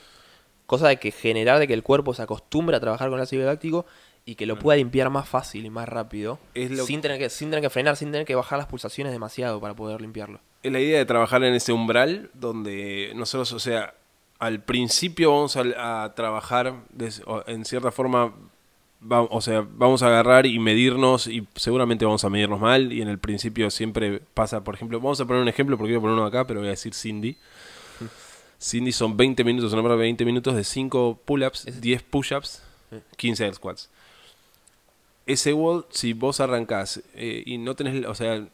[0.67, 3.47] Cosa de que generar de que el cuerpo se acostumbre a trabajar con el ácido
[3.47, 3.87] láctico
[4.29, 6.39] y que lo pueda limpiar más fácil y más rápido.
[6.53, 9.13] Es lo- sin, tener que, sin tener que frenar, sin tener que bajar las pulsaciones
[9.13, 10.41] demasiado para poder limpiarlo.
[10.63, 13.95] Es la idea de trabajar en ese umbral donde nosotros, o sea,
[14.41, 16.75] al principio vamos a, a trabajar
[17.47, 18.35] en cierta forma,
[19.01, 23.01] va- o sea, vamos a agarrar y medirnos y seguramente vamos a medirnos mal y
[23.03, 26.01] en el principio siempre pasa, por ejemplo, vamos a poner un ejemplo porque voy a
[26.01, 27.37] poner uno acá, pero voy a decir Cindy.
[28.61, 32.63] Cindy son 20 minutos, una de 20 minutos de 5 pull-ups, 10 push-ups,
[33.17, 33.91] 15 air squats.
[35.27, 38.47] Ese wall, si vos arrancás eh, y no tenés, o sea,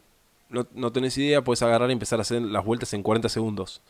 [0.48, 3.82] no, no tenés idea, puedes agarrar y empezar a hacer las vueltas en 40 segundos.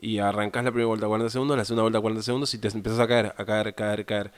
[0.00, 2.58] Y arrancás la primera vuelta a 40 segundos, la segunda vuelta a 40 segundos y
[2.58, 4.32] te empezás a caer, a caer, caer, caer.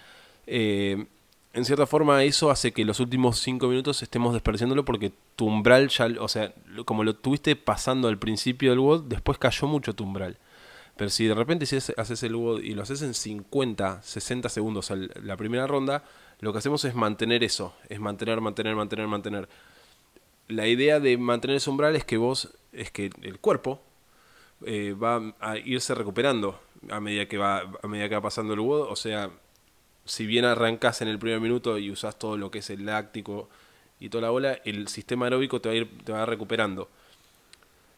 [0.47, 1.07] Eh,
[1.53, 5.89] en cierta forma eso hace que los últimos 5 minutos estemos desperdiciándolo porque tu umbral
[5.89, 6.53] ya, o sea,
[6.85, 10.37] como lo tuviste pasando al principio del WOD, después cayó mucho tu umbral.
[10.97, 14.91] Pero si de repente haces- el WOD y lo haces en 50, 60 segundos
[15.23, 16.05] la primera ronda,
[16.41, 19.49] lo que hacemos es mantener eso, es mantener, mantener, mantener, mantener.
[20.49, 23.81] La idea de mantener ese umbral es que vos, es que el cuerpo
[24.65, 28.61] eh, va a irse recuperando a medida que va, a medida que va pasando el
[28.61, 28.91] WOD.
[28.91, 29.31] O sea,
[30.05, 33.49] si bien arrancas en el primer minuto y usas todo lo que es el láctico
[33.99, 36.89] y toda la bola, el sistema aeróbico te va a ir, te va recuperando.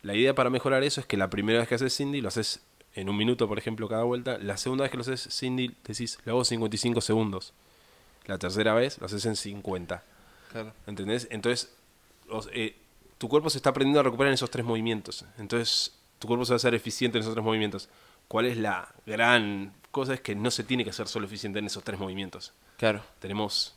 [0.03, 2.62] La idea para mejorar eso es que la primera vez que haces Cindy lo haces
[2.94, 4.38] en un minuto, por ejemplo, cada vuelta.
[4.38, 7.53] La segunda vez que lo haces Cindy decís, lo hago 55 segundos.
[8.29, 10.03] La tercera vez lo haces en 50.
[10.53, 10.73] Claro.
[10.87, 11.27] ¿Entendés?
[11.31, 11.73] Entonces,
[12.31, 12.77] os- eh,
[13.19, 15.25] tu cuerpo se está aprendiendo a recuperar en esos tres movimientos.
[15.38, 17.88] Entonces, tu cuerpo se va a hacer eficiente en esos tres movimientos.
[18.29, 20.14] ¿Cuál es la gran cosa?
[20.14, 22.53] Es que no se tiene que ser solo eficiente en esos tres movimientos.
[22.77, 23.03] Claro.
[23.19, 23.75] Tenemos...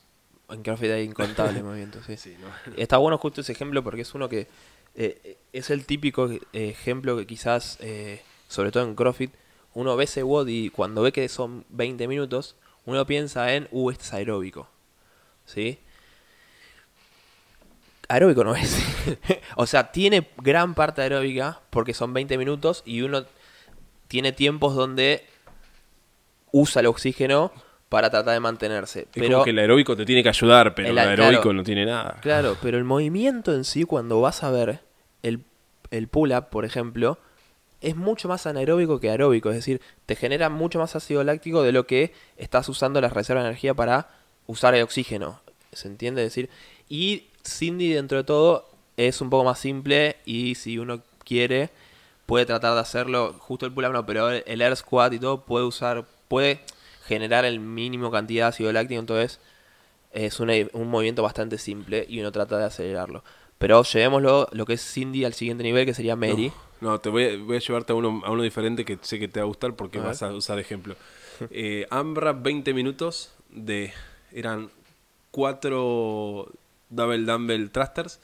[0.50, 2.18] En CrossFit hay incontables movimientos, sí.
[2.18, 2.74] Sí, ¿no?
[2.78, 4.48] Está bueno justo ese ejemplo porque es uno que
[4.96, 9.32] eh, es el típico eh, ejemplo que quizás, eh, sobre todo en CrossFit,
[9.74, 13.92] uno ve ese WOD y cuando ve que son 20 minutos, uno piensa en, uh,
[13.92, 14.68] este es aeróbico.
[15.46, 15.80] ¿Sí?
[18.08, 18.78] Aeróbico no es.
[19.56, 23.26] o sea, tiene gran parte aeróbica porque son 20 minutos y uno
[24.08, 25.26] tiene tiempos donde
[26.52, 27.52] usa el oxígeno
[27.88, 29.02] para tratar de mantenerse.
[29.02, 31.54] Es pero como que el aeróbico te tiene que ayudar, pero El aeróbico claro.
[31.54, 32.18] no tiene nada.
[32.22, 34.80] Claro, pero el movimiento en sí, cuando vas a ver
[35.24, 35.44] el,
[35.92, 37.20] el pull-up, por ejemplo,
[37.82, 39.50] es mucho más anaeróbico que aeróbico.
[39.50, 43.44] Es decir, te genera mucho más ácido láctico de lo que estás usando las reservas
[43.44, 44.10] de energía para
[44.48, 45.42] usar el oxígeno.
[45.74, 46.22] ¿Se entiende?
[46.22, 46.50] Decir,
[46.90, 51.70] y Cindy, dentro de todo, es un poco más simple y si uno quiere,
[52.26, 53.34] puede tratar de hacerlo.
[53.40, 56.62] Justo el pull-up no, pero el, air squat y todo puede usar, puede
[57.06, 59.00] generar el mínimo cantidad de ácido láctico.
[59.00, 59.40] Entonces,
[60.12, 63.24] es un movimiento bastante simple y uno trata de acelerarlo.
[63.62, 66.52] Pero llevémoslo lo que es Cindy al siguiente nivel, que sería Mary.
[66.82, 69.28] No, te voy a, voy a llevarte a uno, a uno diferente que sé que
[69.30, 70.96] te va a gustar porque A vas a usar ejemplo.
[71.52, 73.94] Eh, Ambra, 20 minutos de.
[74.34, 74.70] Eran
[75.32, 76.52] 4
[76.90, 78.20] double dumbbell thrusters,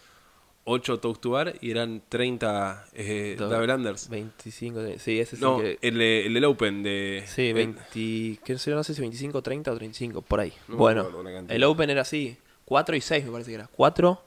[0.65, 4.09] 8 toes to bar y eran 30 eh, Double- double unders.
[4.09, 5.87] 25, sí, ese es No, el que...
[5.87, 7.23] el, el del Open de.
[7.27, 10.53] Sí, eh, 20, qué sé, no sé si 25, 30 o 35, por ahí.
[10.67, 11.07] No bueno,
[11.47, 13.67] el Open era así, 4 y 6 me parece que era.
[13.67, 14.21] 4,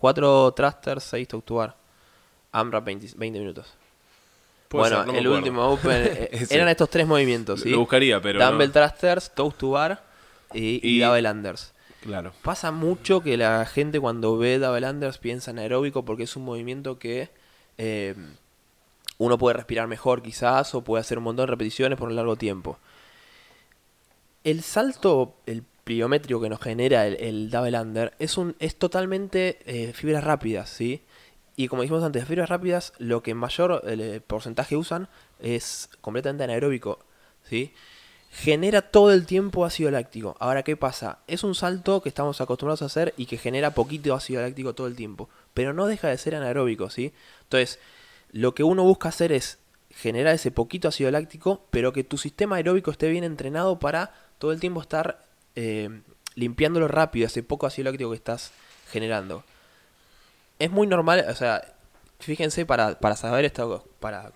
[0.00, 1.76] 4 thrusters, 6 tautuar.
[2.52, 3.74] AMRAP 20, 20 minutos.
[4.68, 7.70] puede bueno, ser, no me el último Open eh, eran estos tres movimientos, ¿sí?
[7.70, 8.38] Lo buscaría, pero.
[8.44, 8.72] Dumbbell no.
[8.72, 10.02] thrusters, toes to bar
[10.52, 11.72] y, y Y- double unders.
[12.02, 12.32] Claro.
[12.42, 16.44] Pasa mucho que la gente cuando ve double unders piensa en aeróbico porque es un
[16.44, 17.30] movimiento que
[17.78, 18.14] eh,
[19.16, 22.36] uno puede respirar mejor quizás o puede hacer un montón de repeticiones por un largo
[22.36, 22.78] tiempo.
[24.44, 29.58] El salto, el pliométrico que nos genera el, el double under es, un, es totalmente
[29.66, 31.02] eh, fibras rápidas, ¿sí?
[31.56, 36.98] Y como dijimos antes, fibras rápidas, lo que mayor eh, porcentaje usan es completamente anaeróbico,
[37.48, 37.72] ¿sí?
[38.30, 40.36] Genera todo el tiempo ácido láctico.
[40.40, 41.20] Ahora, ¿qué pasa?
[41.28, 44.88] Es un salto que estamos acostumbrados a hacer y que genera poquito ácido láctico todo
[44.88, 45.28] el tiempo.
[45.52, 47.12] Pero no deja de ser anaeróbico, ¿sí?
[47.42, 47.78] Entonces,
[48.32, 49.58] lo que uno busca hacer es
[49.90, 54.50] generar ese poquito ácido láctico, pero que tu sistema aeróbico esté bien entrenado para todo
[54.50, 55.24] el tiempo estar
[55.56, 55.88] eh,
[56.34, 58.52] limpiándolo rápido, ese poco ácido láctico que estás
[58.90, 59.44] generando.
[60.58, 61.74] Es muy normal, o sea,
[62.20, 64.32] fíjense para, para saber esto, para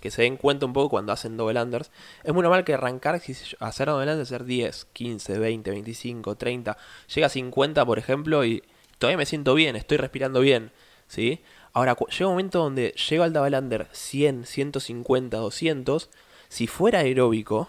[0.00, 1.90] que se den cuenta un poco cuando hacen double unders,
[2.22, 6.76] es muy normal que arrancar, a hacer double unders, hacer 10, 15, 20, 25, 30,
[7.14, 8.62] llega a 50 por ejemplo y
[8.98, 10.72] todavía me siento bien, estoy respirando bien,
[11.08, 11.40] ¿sí?
[11.72, 16.10] Ahora, llega un momento donde llego al double under 100, 150, 200,
[16.48, 17.68] si fuera aeróbico,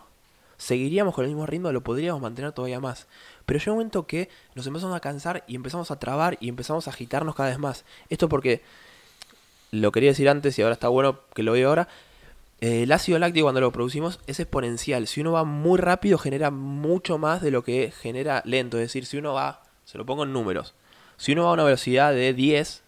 [0.58, 3.08] seguiríamos con el mismo ritmo, lo podríamos mantener todavía más.
[3.46, 6.88] Pero llega un momento que nos empezamos a cansar y empezamos a trabar y empezamos
[6.88, 7.86] a agitarnos cada vez más.
[8.10, 8.62] Esto porque,
[9.72, 11.88] lo quería decir antes y ahora está bueno que lo veo ahora,
[12.60, 15.08] eh, el ácido láctico cuando lo producimos es exponencial.
[15.08, 18.78] Si uno va muy rápido genera mucho más de lo que genera lento.
[18.78, 20.74] Es decir, si uno va, se lo pongo en números,
[21.18, 22.82] si uno va a una velocidad de 10,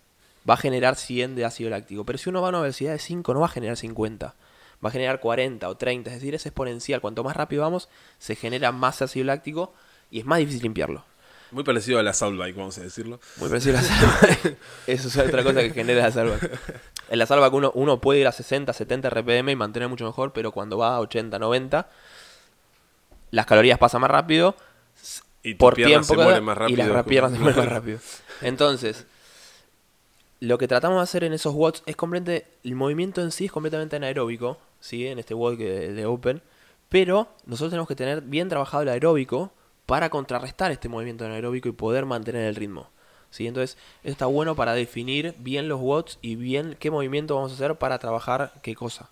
[0.50, 2.04] va a generar 100 de ácido láctico.
[2.04, 4.34] Pero si uno va a una velocidad de 5, no va a generar 50.
[4.84, 6.10] Va a generar 40 o 30.
[6.10, 7.02] Es decir, es exponencial.
[7.02, 9.74] Cuanto más rápido vamos, se genera más ácido láctico
[10.10, 11.04] y es más difícil limpiarlo.
[11.52, 13.20] Muy parecido a la Soundbike, vamos a decirlo.
[13.38, 14.58] Muy parecido a la Soundbike.
[14.88, 16.52] Eso es otra cosa que genera la Soundbike.
[17.10, 20.32] En la Soundbike uno, uno puede ir a 60, 70 RPM y mantener mucho mejor,
[20.32, 21.90] pero cuando va a 80, 90,
[23.32, 24.56] las calorías pasan más rápido.
[25.42, 26.84] Y por tiempo se mueren más rápido.
[26.84, 28.00] Y las piernas se mueren más rápido.
[28.42, 29.08] Entonces,
[30.40, 32.48] lo que tratamos de hacer en esos watts es completamente.
[32.64, 35.08] El movimiento en sí es completamente anaeróbico, ¿sí?
[35.08, 36.42] En este WOD de Open.
[36.90, 39.52] Pero nosotros tenemos que tener bien trabajado el aeróbico
[39.86, 42.90] para contrarrestar este movimiento anaeróbico y poder mantener el ritmo.
[43.30, 43.48] ¿sí?
[43.48, 47.56] Entonces, esto está bueno para definir bien los watts y bien qué movimiento vamos a
[47.56, 49.10] hacer para trabajar qué cosa.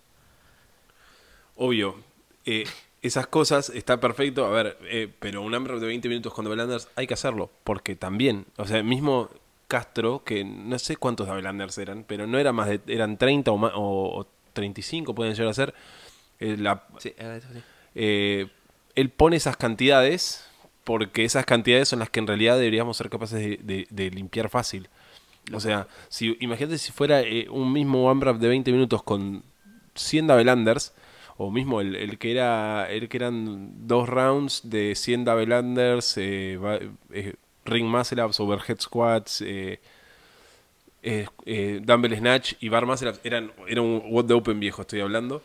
[1.55, 1.95] Obvio.
[2.45, 2.65] Eh,
[3.01, 6.77] esas cosas está perfecto, a ver, eh, pero un AMRAP de 20 minutos con Double
[6.95, 9.29] hay que hacerlo, porque también, o sea, mismo
[9.67, 13.57] Castro, que no sé cuántos Double eran, pero no era más de, eran 30 o,
[13.57, 15.73] o, 35 pueden llegar a ser.
[16.39, 17.61] Eh, la, sí, sí.
[17.95, 20.47] él pone esas cantidades
[20.87, 24.87] porque esas cantidades son las que en realidad deberíamos ser capaces de, limpiar fácil.
[25.51, 29.43] O sea, si imagínate si fuera eh, un mismo one de 20 minutos con
[29.95, 30.93] 100 Davelanders,
[31.35, 36.57] o mismo el, que era el que eran dos rounds de 100 Davelanders, eh,
[37.11, 37.33] eh,
[37.65, 39.43] ring muscle ups, overhead squats,
[41.45, 45.41] eh, dumbbell snatch y bar ups, eran, era un what the open viejo, estoy hablando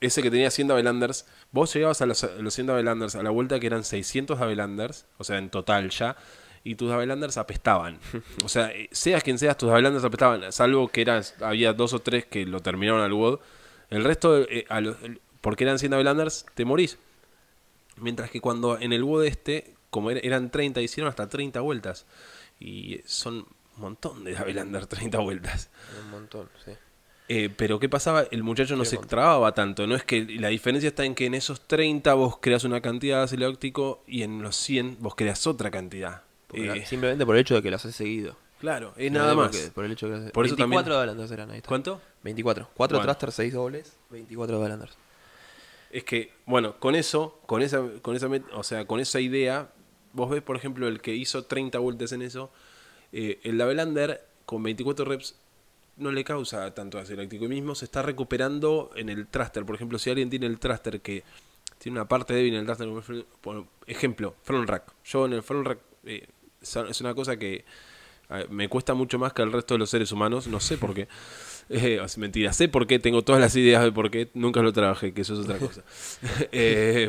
[0.00, 3.60] ese que tenía 100 Avelanders, vos llegabas a los, los 100 Avelanders a la vuelta
[3.60, 6.16] que eran 600 Avelanders, o sea, en total ya,
[6.64, 7.98] y tus Avelanders apestaban.
[8.44, 12.00] O sea, eh, seas quien seas, tus Avelanders apestaban, salvo que eran, había dos o
[12.00, 13.40] tres que lo terminaron al WOD.
[13.90, 14.66] El resto, eh,
[15.40, 16.98] porque eran 100 Avelanders, te morís.
[17.96, 22.06] Mientras que cuando en el WOD este, como eran 30, hicieron hasta 30 vueltas.
[22.58, 23.46] Y son
[23.80, 25.70] un montón de Avelanders, 30 vueltas.
[26.04, 26.72] Un montón, sí.
[27.28, 28.24] Eh, pero ¿qué pasaba?
[28.32, 29.86] El muchacho no se trababa tanto.
[29.86, 33.18] No es que la diferencia está en que en esos 30 vos creas una cantidad
[33.18, 36.22] de ácido láctico y en los 100 vos creas otra cantidad.
[36.52, 38.36] Eh, simplemente por el hecho de que los has seguido.
[38.58, 39.56] Claro, es nada más.
[39.72, 41.62] por el hecho de que por 24 Dolanders eran ahí.
[41.62, 42.00] ¿Cuánto?
[42.24, 42.68] 24.
[42.74, 43.16] 4 bueno.
[43.30, 44.96] 6 dobles, 24 Dolanders.
[45.92, 49.70] Es que, bueno, con eso, con esa, con esa, o sea, con esa idea,
[50.12, 52.50] vos ves, por ejemplo, el que hizo 30 vueltas en eso,
[53.12, 55.36] eh, el Lavelander con 24 reps
[55.96, 57.44] no le causa tanto ácido láctico.
[57.44, 59.64] Y mismo se está recuperando en el thruster.
[59.64, 61.22] Por ejemplo, si alguien tiene el thruster que
[61.78, 64.92] tiene una parte débil en el thruster, por ejemplo, front rack.
[65.04, 66.26] Yo en el front rack eh,
[66.60, 67.64] es una cosa que
[68.48, 70.46] me cuesta mucho más que al resto de los seres humanos.
[70.46, 71.08] No sé por qué.
[71.72, 75.14] Eh, mentira, sé por qué, tengo todas las ideas de por qué, nunca lo trabajé,
[75.14, 75.84] que eso es otra cosa.
[76.50, 77.08] eh,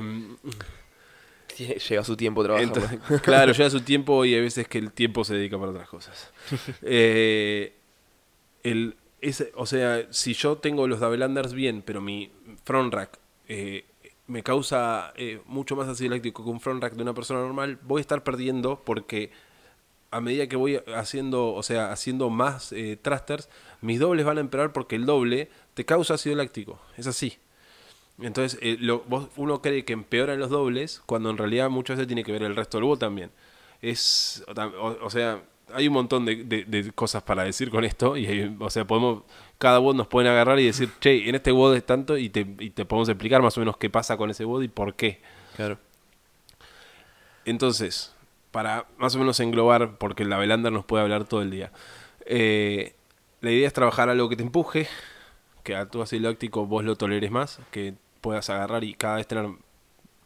[1.58, 2.82] Llega su tiempo trabajando.
[3.24, 6.32] claro, llega su tiempo y hay veces que el tiempo se dedica para otras cosas.
[6.84, 7.74] Eh,
[8.64, 8.96] el,
[9.56, 12.32] o sea, si yo tengo los Davelanders bien, pero mi
[12.64, 13.86] front rack eh,
[14.28, 17.80] me causa eh, mucho más ácido láctico que un front rack de una persona normal,
[17.84, 19.32] voy a estar perdiendo porque
[20.12, 23.50] a medida que voy haciendo, o sea, haciendo más eh, thrusters,
[23.82, 26.80] mis dobles van a empeorar porque el doble te causa ácido láctico.
[26.98, 27.38] Es así.
[28.22, 29.04] Entonces, eh, lo,
[29.36, 32.56] uno cree que empeoran los dobles cuando en realidad muchas veces tiene que ver el
[32.56, 33.32] resto del bot también.
[33.82, 34.44] Es,
[35.02, 35.42] o sea,
[35.74, 38.18] hay un montón de, cosas para decir con esto.
[38.18, 39.24] Y, o sea, podemos,
[39.58, 42.46] cada WOD nos pueden agarrar y decir, che, en este WOD es tanto, y te,
[42.60, 45.22] y te podemos explicar más o menos qué pasa con ese WOD y por qué.
[45.56, 45.78] Claro.
[47.46, 48.14] Entonces,
[48.52, 51.72] para más o menos englobar, porque la Velander nos puede hablar todo el día.
[52.26, 52.94] Eh,
[53.42, 54.88] la idea es trabajar algo que te empuje,
[55.64, 59.28] que a tu ácido láctico vos lo toleres más, que puedas agarrar y cada vez
[59.28, 59.50] tener,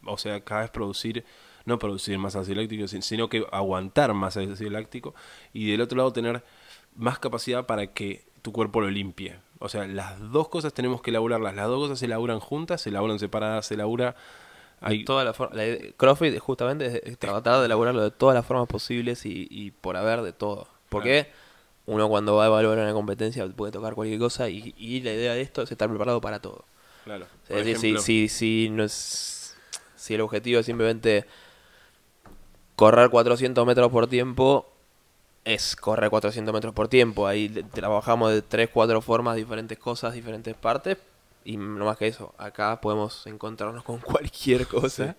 [0.04, 1.24] o sea, cada vez producir,
[1.64, 5.14] no producir más ácido láctico, sin- sino que aguantar más ácido láctico
[5.52, 6.44] y del otro lado tener
[6.94, 9.36] más capacidad para que tu cuerpo lo limpie.
[9.58, 12.90] O sea, las dos cosas tenemos que elaborarlas, las dos cosas se elaboran juntas, se
[12.90, 14.14] elaboran separadas, se elabora...
[14.82, 15.56] Hay, Toda la forma,
[15.96, 20.20] CrossFit justamente es, tratar de elaborarlo de todas las formas posibles y, y por haber
[20.20, 20.68] de todo.
[20.90, 21.28] Porque
[21.86, 25.32] uno cuando va a evaluar una competencia puede tocar cualquier cosa y, y la idea
[25.32, 26.66] de esto es estar preparado para todo.
[27.06, 29.56] Claro, Es decir, si, ejemplo, si, si, no es,
[29.94, 31.24] si el objetivo es simplemente
[32.74, 34.66] correr 400 metros por tiempo,
[35.44, 37.28] es correr 400 metros por tiempo.
[37.28, 40.98] Ahí trabajamos de 3, 4 formas, diferentes cosas, diferentes partes.
[41.44, 45.16] Y no más que eso, acá podemos encontrarnos con cualquier cosa.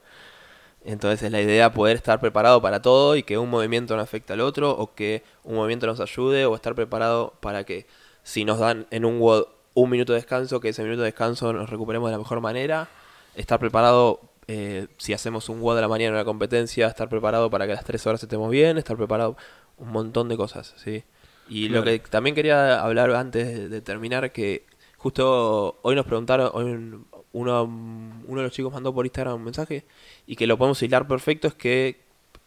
[0.84, 4.34] Entonces es la idea poder estar preparado para todo y que un movimiento no afecte
[4.34, 7.88] al otro o que un movimiento nos ayude o estar preparado para que
[8.24, 9.48] si nos dan en un WOD
[9.84, 12.88] un minuto de descanso, que ese minuto de descanso nos recuperemos de la mejor manera.
[13.36, 17.50] Estar preparado eh, si hacemos un WOD a la mañana en una competencia, estar preparado
[17.52, 19.38] para que a las 3 horas estemos bien, estar preparado
[19.78, 21.04] un montón de cosas, ¿sí?
[21.50, 24.66] Y lo que también quería hablar antes de, de terminar, que
[24.98, 29.44] justo hoy nos preguntaron, hoy un- uno, uno de los chicos mandó por Instagram un
[29.44, 29.86] mensaje
[30.26, 32.00] y que lo podemos hilar perfecto, es que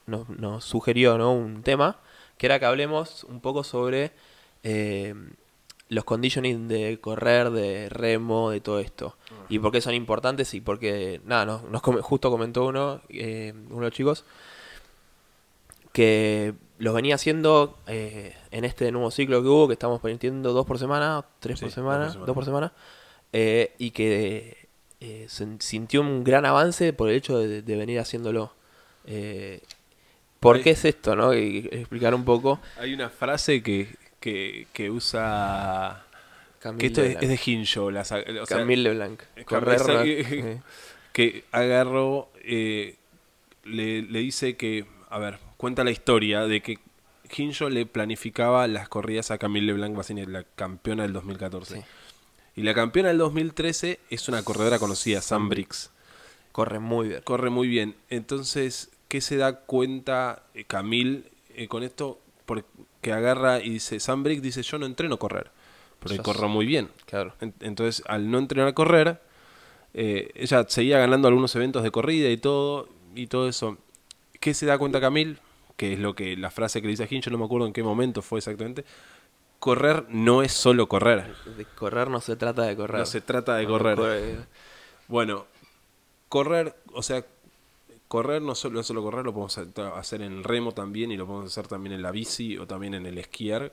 [0.06, 1.32] nos, nos sugirió ¿no?
[1.32, 2.00] un tema,
[2.38, 4.10] que era que hablemos un poco sobre
[4.64, 5.14] eh,
[5.90, 9.16] los conditioning de correr, de remo, de todo esto.
[9.50, 13.52] Y por qué son importantes y porque, nada, nos, nos come- justo comentó uno, eh,
[13.68, 14.24] uno de los chicos,
[15.92, 20.64] que los venía haciendo eh, en este nuevo ciclo que hubo, que estamos permitiendo dos
[20.66, 22.26] por semana, tres Sí, por semana, por semana.
[22.26, 22.72] dos por semana,
[23.32, 24.68] eh, y que
[25.00, 28.52] eh, se- sintió un gran avance por el hecho de, de venir haciéndolo.
[29.06, 29.60] Eh,
[30.38, 31.16] ¿Por Ahí- qué es esto?
[31.16, 31.34] ¿no?
[31.34, 32.60] Y explicar un poco.
[32.78, 36.04] Hay una frase que, que, que usa...
[36.60, 39.18] Camille Que esto es, de Hinjo, la sa- o sea, Camille Leblanc.
[39.34, 40.02] Camille- Correr, ¿no?
[40.02, 40.10] sí.
[40.10, 40.60] Eh,
[41.12, 42.96] que agarró, eh,
[43.64, 46.78] le, le dice que, a ver, cuenta la historia de que
[47.34, 51.76] Hinjo le planificaba las corridas a Camille Leblanc Bassini, la campeona del 2014.
[51.76, 51.82] Sí.
[52.56, 55.90] Y la campeona del 2013 es una corredora conocida, Sam Briggs.
[56.52, 57.20] corre muy bien.
[57.22, 57.94] Corre muy bien.
[58.10, 61.22] Entonces, ¿qué se da cuenta eh, Camille
[61.54, 62.20] eh, con esto?
[63.00, 65.50] Porque agarra y dice, Sam Briggs dice, yo no entreno a correr,
[66.00, 66.90] porque Yo corro muy bien.
[67.06, 67.32] Claro.
[67.40, 69.22] En- Entonces, al no entrenar a correr,
[69.94, 73.78] eh, ella seguía ganando algunos eventos de corrida y todo, y todo eso.
[74.38, 75.38] ¿Qué se da cuenta Camil?
[75.78, 77.72] Que es lo que la frase que le dice a Hincho, no me acuerdo en
[77.72, 78.84] qué momento fue exactamente.
[79.60, 81.34] Correr no es solo correr.
[81.56, 82.98] De correr no se trata de correr.
[82.98, 83.96] No se trata de No, correr.
[83.96, 84.36] corre-
[85.08, 85.46] Bueno,
[86.28, 87.24] correr, o sea,
[88.10, 89.56] correr no solo, no solo correr, lo podemos
[89.96, 93.06] hacer- en remo también y lo podemos hacer también en la bici o también en
[93.06, 93.72] el esquiar.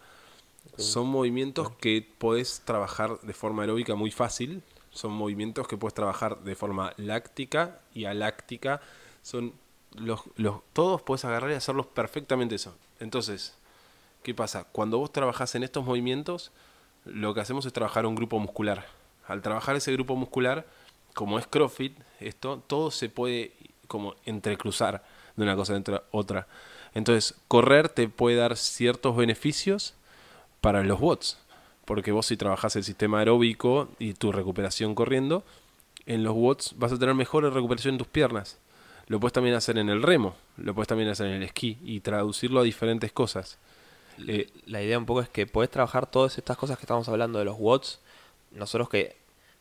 [0.77, 4.61] Son movimientos que podés trabajar de forma aeróbica muy fácil.
[4.91, 8.79] Son movimientos que puedes trabajar de forma láctica y aláctica.
[9.23, 9.53] Son
[9.95, 12.75] los, los, todos puedes agarrar y hacerlos perfectamente eso.
[12.99, 13.55] Entonces,
[14.21, 14.65] ¿qué pasa?
[14.65, 16.51] Cuando vos trabajás en estos movimientos,
[17.05, 18.85] lo que hacemos es trabajar un grupo muscular.
[19.25, 20.67] Al trabajar ese grupo muscular,
[21.15, 23.53] como es CrossFit, esto, todo se puede
[23.87, 25.03] como entrecruzar
[25.35, 26.47] de una cosa dentro de otra.
[26.93, 29.93] Entonces, correr te puede dar ciertos beneficios
[30.61, 31.37] para los bots.
[31.85, 35.43] Porque vos si trabajás el sistema aeróbico y tu recuperación corriendo,
[36.05, 38.57] en los watts vas a tener mejor recuperación en tus piernas.
[39.07, 42.01] Lo puedes también hacer en el remo, lo puedes también hacer en el esquí y
[42.01, 43.57] traducirlo a diferentes cosas.
[44.27, 47.39] Eh, la idea un poco es que podés trabajar todas estas cosas que estamos hablando
[47.39, 47.99] de los watts.
[48.51, 49.15] Nosotros que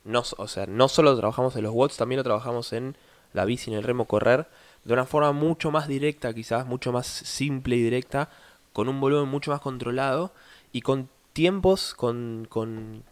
[0.04, 2.96] no, o sea, no solo trabajamos en los watts, también lo trabajamos en
[3.32, 4.46] la bici, en el remo, correr,
[4.84, 8.30] de una forma mucho más directa, quizás, mucho más simple y directa,
[8.72, 10.32] con un volumen mucho más controlado
[10.72, 13.02] y con tiempos, con, con,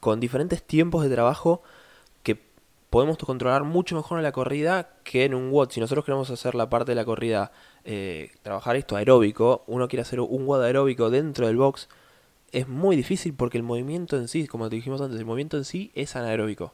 [0.00, 1.62] con diferentes tiempos de trabajo
[2.22, 2.38] que
[2.90, 5.70] podemos controlar mucho mejor en la corrida que en un WOD.
[5.70, 7.52] Si nosotros queremos hacer la parte de la corrida,
[7.84, 11.88] eh, trabajar esto aeróbico, uno quiere hacer un WOD aeróbico dentro del box,
[12.52, 15.64] es muy difícil porque el movimiento en sí, como te dijimos antes, el movimiento en
[15.64, 16.72] sí es anaeróbico.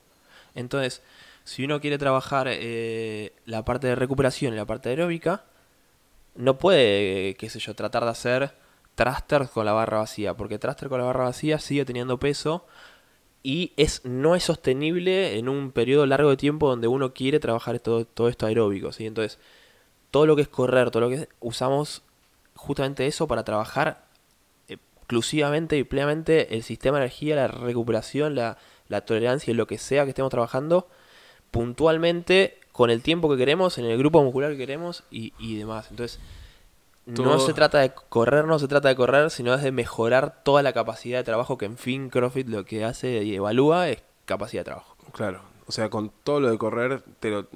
[0.55, 1.03] Entonces,
[1.45, 5.45] si uno quiere trabajar eh, la parte de recuperación y la parte aeróbica,
[6.35, 8.53] no puede, qué sé yo, tratar de hacer
[8.95, 12.67] thruster con la barra vacía, porque thruster con la barra vacía sigue teniendo peso
[13.43, 17.81] y es no es sostenible en un periodo largo de tiempo donde uno quiere trabajar
[17.81, 19.07] todo, todo esto aeróbico, ¿sí?
[19.07, 19.39] Entonces,
[20.11, 22.03] todo lo que es correr, todo lo que es- usamos
[22.55, 24.05] justamente eso para trabajar
[24.69, 29.67] eh, exclusivamente y plenamente el sistema de energía, la recuperación, la, la tolerancia y lo
[29.67, 30.89] que sea que estemos trabajando
[31.53, 35.87] puntualmente con el tiempo que queremos, en el grupo muscular que queremos y, y demás.
[35.91, 36.19] Entonces,
[37.07, 40.63] no se trata de correr, no se trata de correr, sino es de mejorar toda
[40.63, 44.61] la capacidad de trabajo que en fin CrossFit lo que hace y evalúa es capacidad
[44.61, 44.97] de trabajo.
[45.13, 47.47] Claro, o sea, con todo lo de correr, te lo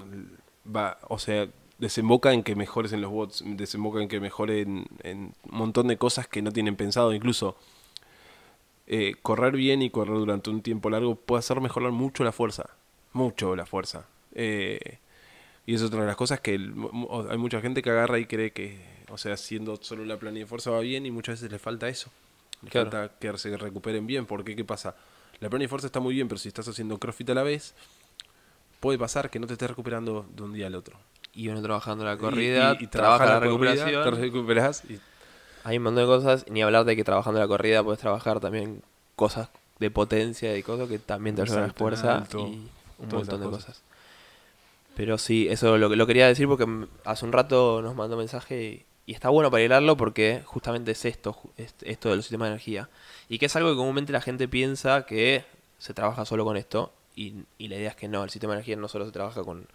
[0.75, 5.35] va, o sea, desemboca en que mejores en los bots, desemboca en que mejoren en
[5.51, 7.57] un montón de cosas que no tienen pensado, incluso
[8.87, 12.71] eh, correr bien y correr durante un tiempo largo puede hacer mejorar mucho la fuerza,
[13.17, 14.07] mucho la fuerza.
[14.35, 14.99] Eh,
[15.67, 16.75] y es otra de las cosas que el-
[17.31, 18.79] hay mucha gente que agarra y cree que,
[19.11, 21.89] o sea, haciendo solo la planilla de fuerza va bien y muchas veces le falta
[21.89, 22.11] eso.
[22.63, 22.91] Le Claro.
[22.91, 24.95] falta que se recuperen bien, porque ¿qué pasa?
[25.41, 27.75] La planilla de fuerza está muy bien, pero si estás haciendo CrossFit a la vez,
[28.81, 30.97] puede pasar que no te estés recuperando de un día al otro.
[31.35, 34.05] Y uno trabajando la corrida, y, y trabaja la corrida, recuperación.
[34.05, 34.99] te recuperas y
[35.65, 38.83] Hay un montón de cosas, ni hablar de que trabajando la corrida puedes trabajar también
[39.17, 39.49] cosas
[39.79, 42.69] de potencia y cosas que también te ayudan a la fuerza y
[42.99, 43.65] un todas montón de cosas.
[43.67, 43.83] cosas.
[44.97, 46.67] Pero sí, eso lo, lo quería decir porque
[47.05, 48.63] hace un rato nos mandó mensaje
[49.07, 52.47] y, y está bueno para hilarlo porque justamente es esto, es- esto de los sistemas
[52.47, 52.89] de energía.
[53.29, 55.45] Y que es algo que comúnmente la gente piensa que
[55.79, 58.59] se trabaja solo con esto y, y la idea es que no, el sistema de
[58.61, 59.67] energía no solo se trabaja con,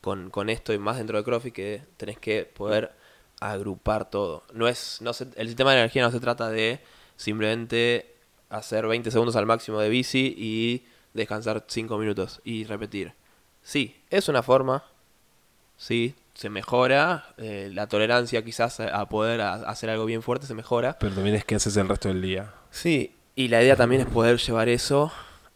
[0.00, 2.92] con, con esto y más dentro de CrossFit que tenés que poder
[3.38, 4.42] agrupar todo.
[4.52, 6.80] No es, no se- el sistema de energía no se trata de
[7.16, 8.14] simplemente
[8.48, 10.84] hacer 20 segundos al máximo de bici y
[11.16, 13.14] descansar 5 minutos y repetir.
[13.62, 14.84] Sí, es una forma,
[15.76, 20.54] sí, se mejora, eh, la tolerancia quizás a poder a- hacer algo bien fuerte se
[20.54, 20.98] mejora.
[20.98, 22.52] pero también es que haces el resto del día.
[22.70, 25.12] Sí, y la idea también es poder llevar eso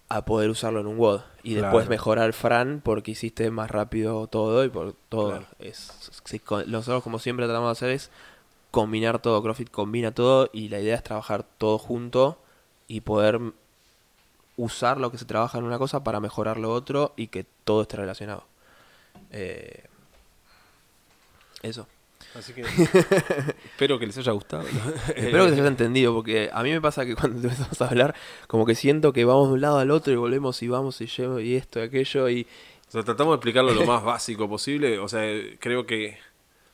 [0.08, 4.64] a poder usarlo en un WOD y después mejorar Fran porque hiciste más rápido todo
[4.64, 5.28] y por todo.
[5.30, 5.46] Claro.
[5.60, 6.10] Es,
[6.44, 8.10] co- nosotros como siempre tratamos de hacer es
[8.70, 12.38] combinar todo, CrossFit combina todo y la idea es trabajar todo junto
[12.88, 13.40] y poder
[14.56, 17.82] usar lo que se trabaja en una cosa para mejorar lo otro y que todo
[17.82, 18.44] esté relacionado.
[19.30, 19.84] Eh,
[21.62, 21.86] eso.
[22.34, 22.62] Así que
[23.64, 24.62] espero que les haya gustado.
[25.16, 28.14] Espero que se haya entendido, porque a mí me pasa que cuando empezamos a hablar,
[28.46, 31.06] como que siento que vamos de un lado al otro y volvemos y vamos y
[31.06, 32.46] llevo y esto y aquello y
[32.88, 34.98] O sea, tratamos de explicarlo lo más básico posible.
[35.00, 35.22] O sea,
[35.58, 36.18] creo que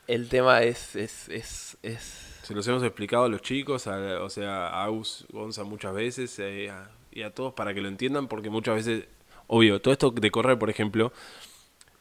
[0.08, 4.28] el tema es, es, es, es se los hemos explicado a los chicos, a- o
[4.30, 8.28] sea, a Aus, Gonza muchas veces eh, a- y a todos para que lo entiendan,
[8.28, 9.04] porque muchas veces,
[9.46, 11.12] obvio, todo esto de correr, por ejemplo,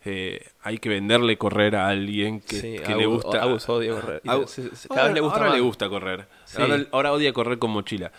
[0.04, 3.42] eh, hay que venderle correr a alguien que, Sí, que le gusta.
[3.42, 4.22] Agus odia correr.
[4.22, 5.56] Cada ahora, vez le gusta ahora más.
[5.56, 6.28] le gusta correr.
[6.44, 6.62] Sí.
[6.62, 8.12] Ahora, ahora odia correr con mochila.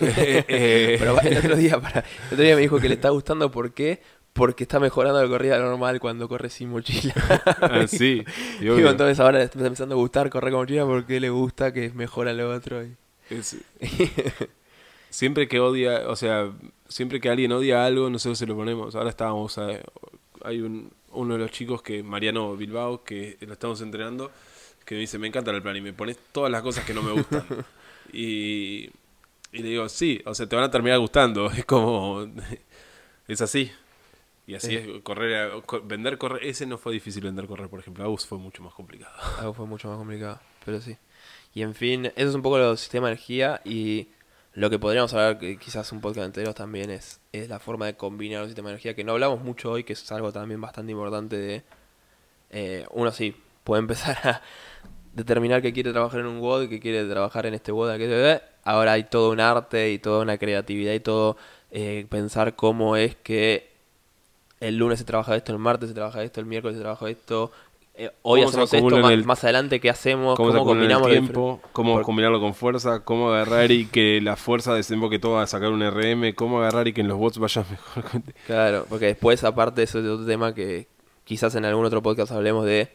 [0.00, 3.10] Eh, eh, Pero el otro día, para, el otro día me dijo que le está
[3.10, 4.02] gustando ¿por qué?
[4.32, 7.14] Porque está mejorando la corrida normal cuando corre sin mochila.
[7.62, 8.24] ah, sí,
[8.60, 8.90] obvio.
[8.90, 12.32] entonces ahora le está empezando a gustar correr con mochila porque le gusta que mejora
[12.32, 12.82] lo otro.
[12.84, 12.96] y-
[13.30, 13.56] Es-
[15.10, 16.50] siempre que odia, o sea,
[16.88, 18.94] siempre que alguien odia algo, nosotros se lo ponemos.
[18.94, 19.82] Ahora estábamos, eh,
[20.42, 24.30] hay un, uno de los chicos que, Mariano Bilbao, que lo estamos entrenando,
[24.84, 27.02] que me dice, me encanta el plan y me pones todas las cosas que no
[27.02, 27.44] me gustan.
[28.12, 28.90] y,
[29.52, 31.50] y le digo, sí, o sea, te van a terminar gustando.
[31.56, 32.26] Es como,
[33.28, 33.70] es así.
[34.46, 34.76] Y así Sí.
[34.76, 38.26] es, correr, a- co- vender correr, ese no fue difícil vender correr, por ejemplo, Agus
[38.26, 39.12] fue mucho más complicado.
[39.38, 40.96] Algo fue mucho más complicado, pero sí.
[41.54, 44.08] Y en fin, eso es un poco lo del sistema de energía y
[44.54, 48.40] lo que podríamos hablar, quizás un podcast entero también, es, es la forma de combinar
[48.40, 51.36] los sistemas de energía, que no hablamos mucho hoy, que es algo también bastante importante
[51.36, 51.62] de...
[52.50, 53.34] eh, uno sí,
[53.64, 54.42] puede empezar a
[55.14, 57.90] determinar que quiere trabajar en un WOD, que quiere trabajar en este WOD,
[58.64, 61.36] ahora hay todo un arte y toda una creatividad y todo
[61.70, 63.70] eh, pensar cómo es que
[64.60, 67.50] el lunes se trabaja esto, el martes se trabaja esto, el miércoles se trabaja esto,
[68.04, 71.06] eh, hoy ¿Cómo se hacemos esto, más, el- más adelante qué hacemos, cómo, cómo, combinamos
[71.08, 75.38] el tiempo, cómo por- combinarlo con fuerza, cómo agarrar y que la fuerza desemboque todo
[75.38, 78.04] a sacar un RM, cómo agarrar y que en los bots vaya mejor.
[78.46, 80.88] Claro, porque después, aparte, eso es otro tema que
[81.24, 82.88] quizás en algún otro podcast hablemos de.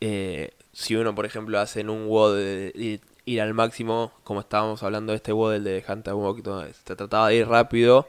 [0.00, 4.40] eh, si uno, por ejemplo, hace en un WOD de ir, ir al máximo, como
[4.40, 6.42] estábamos hablando de este WOD, el de Hunter Walk,
[6.84, 8.06] se trataba de ir rápido.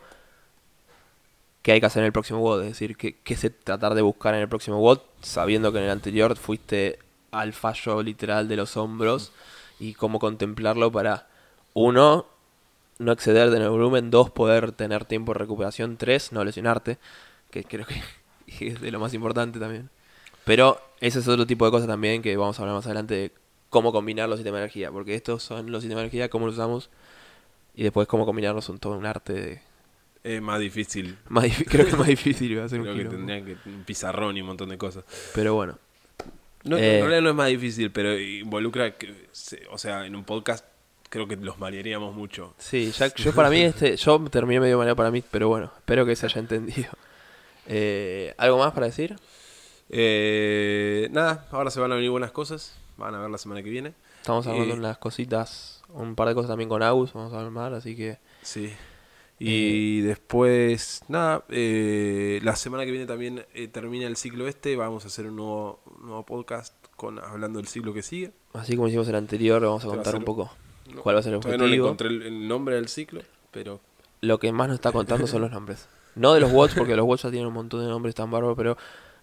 [1.70, 2.63] ¿Qué hay que hacer en el próximo WOD?
[2.63, 5.01] Es decir, ¿qué, qué se tratar de buscar en el próximo WOD?
[5.22, 6.97] Sabiendo que en el anterior fuiste
[7.30, 9.34] al fallo literal de los hombros
[9.80, 11.28] y cómo contemplarlo para,
[11.76, 12.26] uno,
[12.97, 16.97] no excederte en el volumen, dos, poder tener tiempo de recuperación, tres, no lesionarte,
[17.51, 18.01] que creo que
[18.65, 19.91] es de lo más importante también.
[20.45, 23.32] Pero ese es otro tipo de cosas también que vamos a hablar más adelante de
[23.70, 26.55] cómo combinar los sistemas de energía, porque estos son los sistemas de energía, cómo los
[26.55, 26.89] usamos,
[27.76, 29.68] y después cómo combinarlos son todo un arte de...
[30.24, 31.17] Es más difícil.
[31.30, 33.84] Más creo que es más difícil, va a ser un Creo que tendrían que un
[33.86, 35.03] pizarrón y un montón de cosas.
[35.34, 35.78] Pero bueno,
[36.65, 36.95] No, Eh.
[36.95, 39.13] En realidad no es más difícil, pero involucra, que
[39.72, 40.65] o sea, en un podcast
[41.09, 42.53] creo que los marearíamos mucho.
[42.57, 46.05] sí, ya, yo para mí, este, yo terminé medio manera para mí, pero bueno, espero
[46.05, 46.89] que se haya entendido.
[47.72, 49.15] Eh, ¿Algo más para decir?
[49.89, 52.76] Eh, nada, ahora se van a venir buenas cosas.
[52.97, 53.93] van a ver la semana que viene.
[54.22, 57.38] Estamos hablando Eh, de unas cositas, un par de cosas también con Agus, vamos a
[57.38, 58.72] hablar más, así que Sí.
[59.40, 65.06] Y después, nada, eh, la semana que viene también eh, termina el ciclo este, vamos
[65.06, 68.32] a hacer un nuevo, un nuevo podcast con hablando del ciclo que sigue.
[68.54, 70.52] así como hicimos el anterior, vamos a va a contar un poco
[70.94, 71.86] No, cuál va a ser el Todavía no le objetivo.
[71.88, 73.22] encontré el, el nombre del ciclo,
[73.52, 73.80] pero
[74.22, 75.88] Lo que más nos está contando son los nombres.
[76.16, 78.58] No de los watch, porque los watch ya tienen un montón de nombres tan bárbaros,
[78.58, 78.76] pero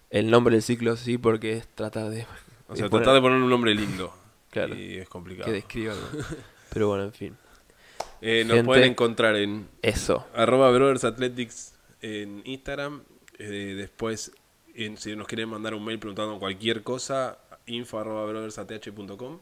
[0.09, 2.25] el nombre del ciclo sí, porque es tratar de,
[2.69, 4.11] o sea, poner- tratar de poner un nombre lindo.
[4.49, 4.73] Claro.
[4.73, 5.45] Y es complicado.
[5.45, 5.93] que describa.
[6.73, 7.37] Pero bueno, en fin.
[8.21, 10.25] Eh, nos pueden encontrar en Eso.
[10.33, 13.03] arroba Brothers Athletics en Instagram.
[13.39, 14.31] Eh, después,
[14.75, 17.37] en- si nos quieren mandar un mail preguntando cualquier cosa,
[17.67, 19.39] info arroba brothersath.com.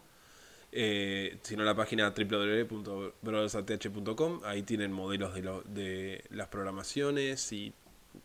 [0.78, 2.14] Eh, si no, la página
[3.22, 4.42] www.brothersath.com.
[4.44, 7.74] Ahí tienen modelos de, lo- de las programaciones y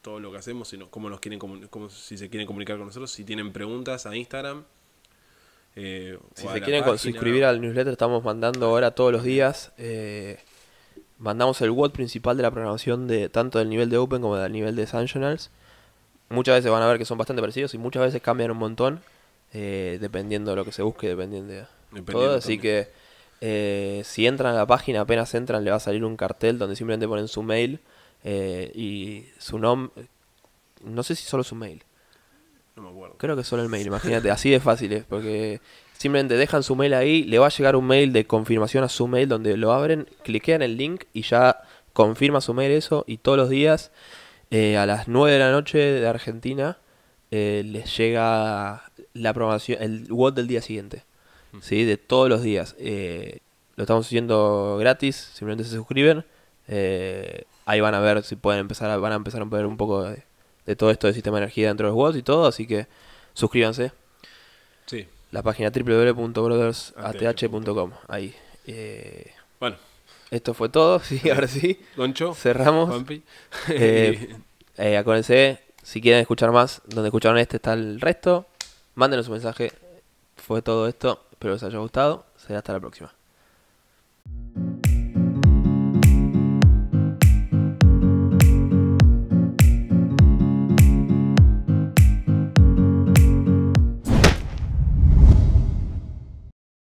[0.03, 2.87] todo lo que hacemos, si no- cómo nos quieren cómo- si se quieren comunicar con
[2.87, 4.65] nosotros, si tienen preguntas a Instagram.
[5.77, 6.99] Eh, Si se quieren página.
[6.99, 9.73] suscribir al newsletter, estamos mandando ahora todos los días.
[9.79, 10.39] eh,
[11.19, 14.53] mandamos el WOD principal de la programación de tanto del nivel de Open como del
[14.53, 15.51] nivel de Sanctionals.
[16.31, 19.01] Muchas veces van a ver que son bastante parecidos y muchas veces cambian un montón.
[19.53, 22.37] eh, dependiendo de lo que se busque, dependiendo de Dependiendo todo.
[22.39, 22.87] Así también.
[23.41, 26.77] que si entran a la página, apenas entran, le va a salir un cartel donde
[26.77, 27.81] simplemente ponen su mail
[28.25, 30.07] y su nombre.
[30.85, 31.83] No sé si solo su mail.
[32.81, 33.17] No me acuerdo.
[33.19, 35.61] Creo que solo el mail, imagínate, así de fácil es, porque
[35.93, 39.07] simplemente dejan su mail ahí, le va a llegar un mail de confirmación a su
[39.07, 41.61] mail donde lo abren, cliquean el link y ya
[41.93, 43.93] confirma su mail eso y todos los días
[44.51, 46.79] eh, a las 9 de la noche de Argentina
[47.31, 51.05] eh, les llega la programación, el WOD del día siguiente,
[51.61, 51.85] ¿sí?
[51.85, 52.77] De todos los días.
[52.79, 53.41] Eh,
[53.77, 56.25] lo estamos haciendo gratis, simplemente se suscriben.
[57.67, 60.05] ahí van a ver si pueden empezar a, van a empezar a ver un poco
[60.05, 60.23] de,
[60.67, 62.87] de todo esto de sistema de energía dentro de los WODs y todo, así que
[63.35, 63.93] suscríbanse.
[64.87, 65.07] Sí.
[65.33, 67.93] La página www.brothersath.com.
[68.09, 68.35] Ahí.
[68.67, 69.77] Eh, Bueno,
[70.31, 71.81] esto fue todo, sí, ahora sí.
[71.97, 73.05] Doncho, Cerramos.
[73.69, 74.37] Eh,
[74.77, 78.47] eh, acuérdense, si quieren escuchar más, donde escucharon este está el resto.
[78.95, 79.73] Mándenos un mensaje.
[80.37, 81.25] Fue todo esto.
[81.33, 82.27] Espero les haya gustado.
[82.37, 83.13] Será hasta la próxima.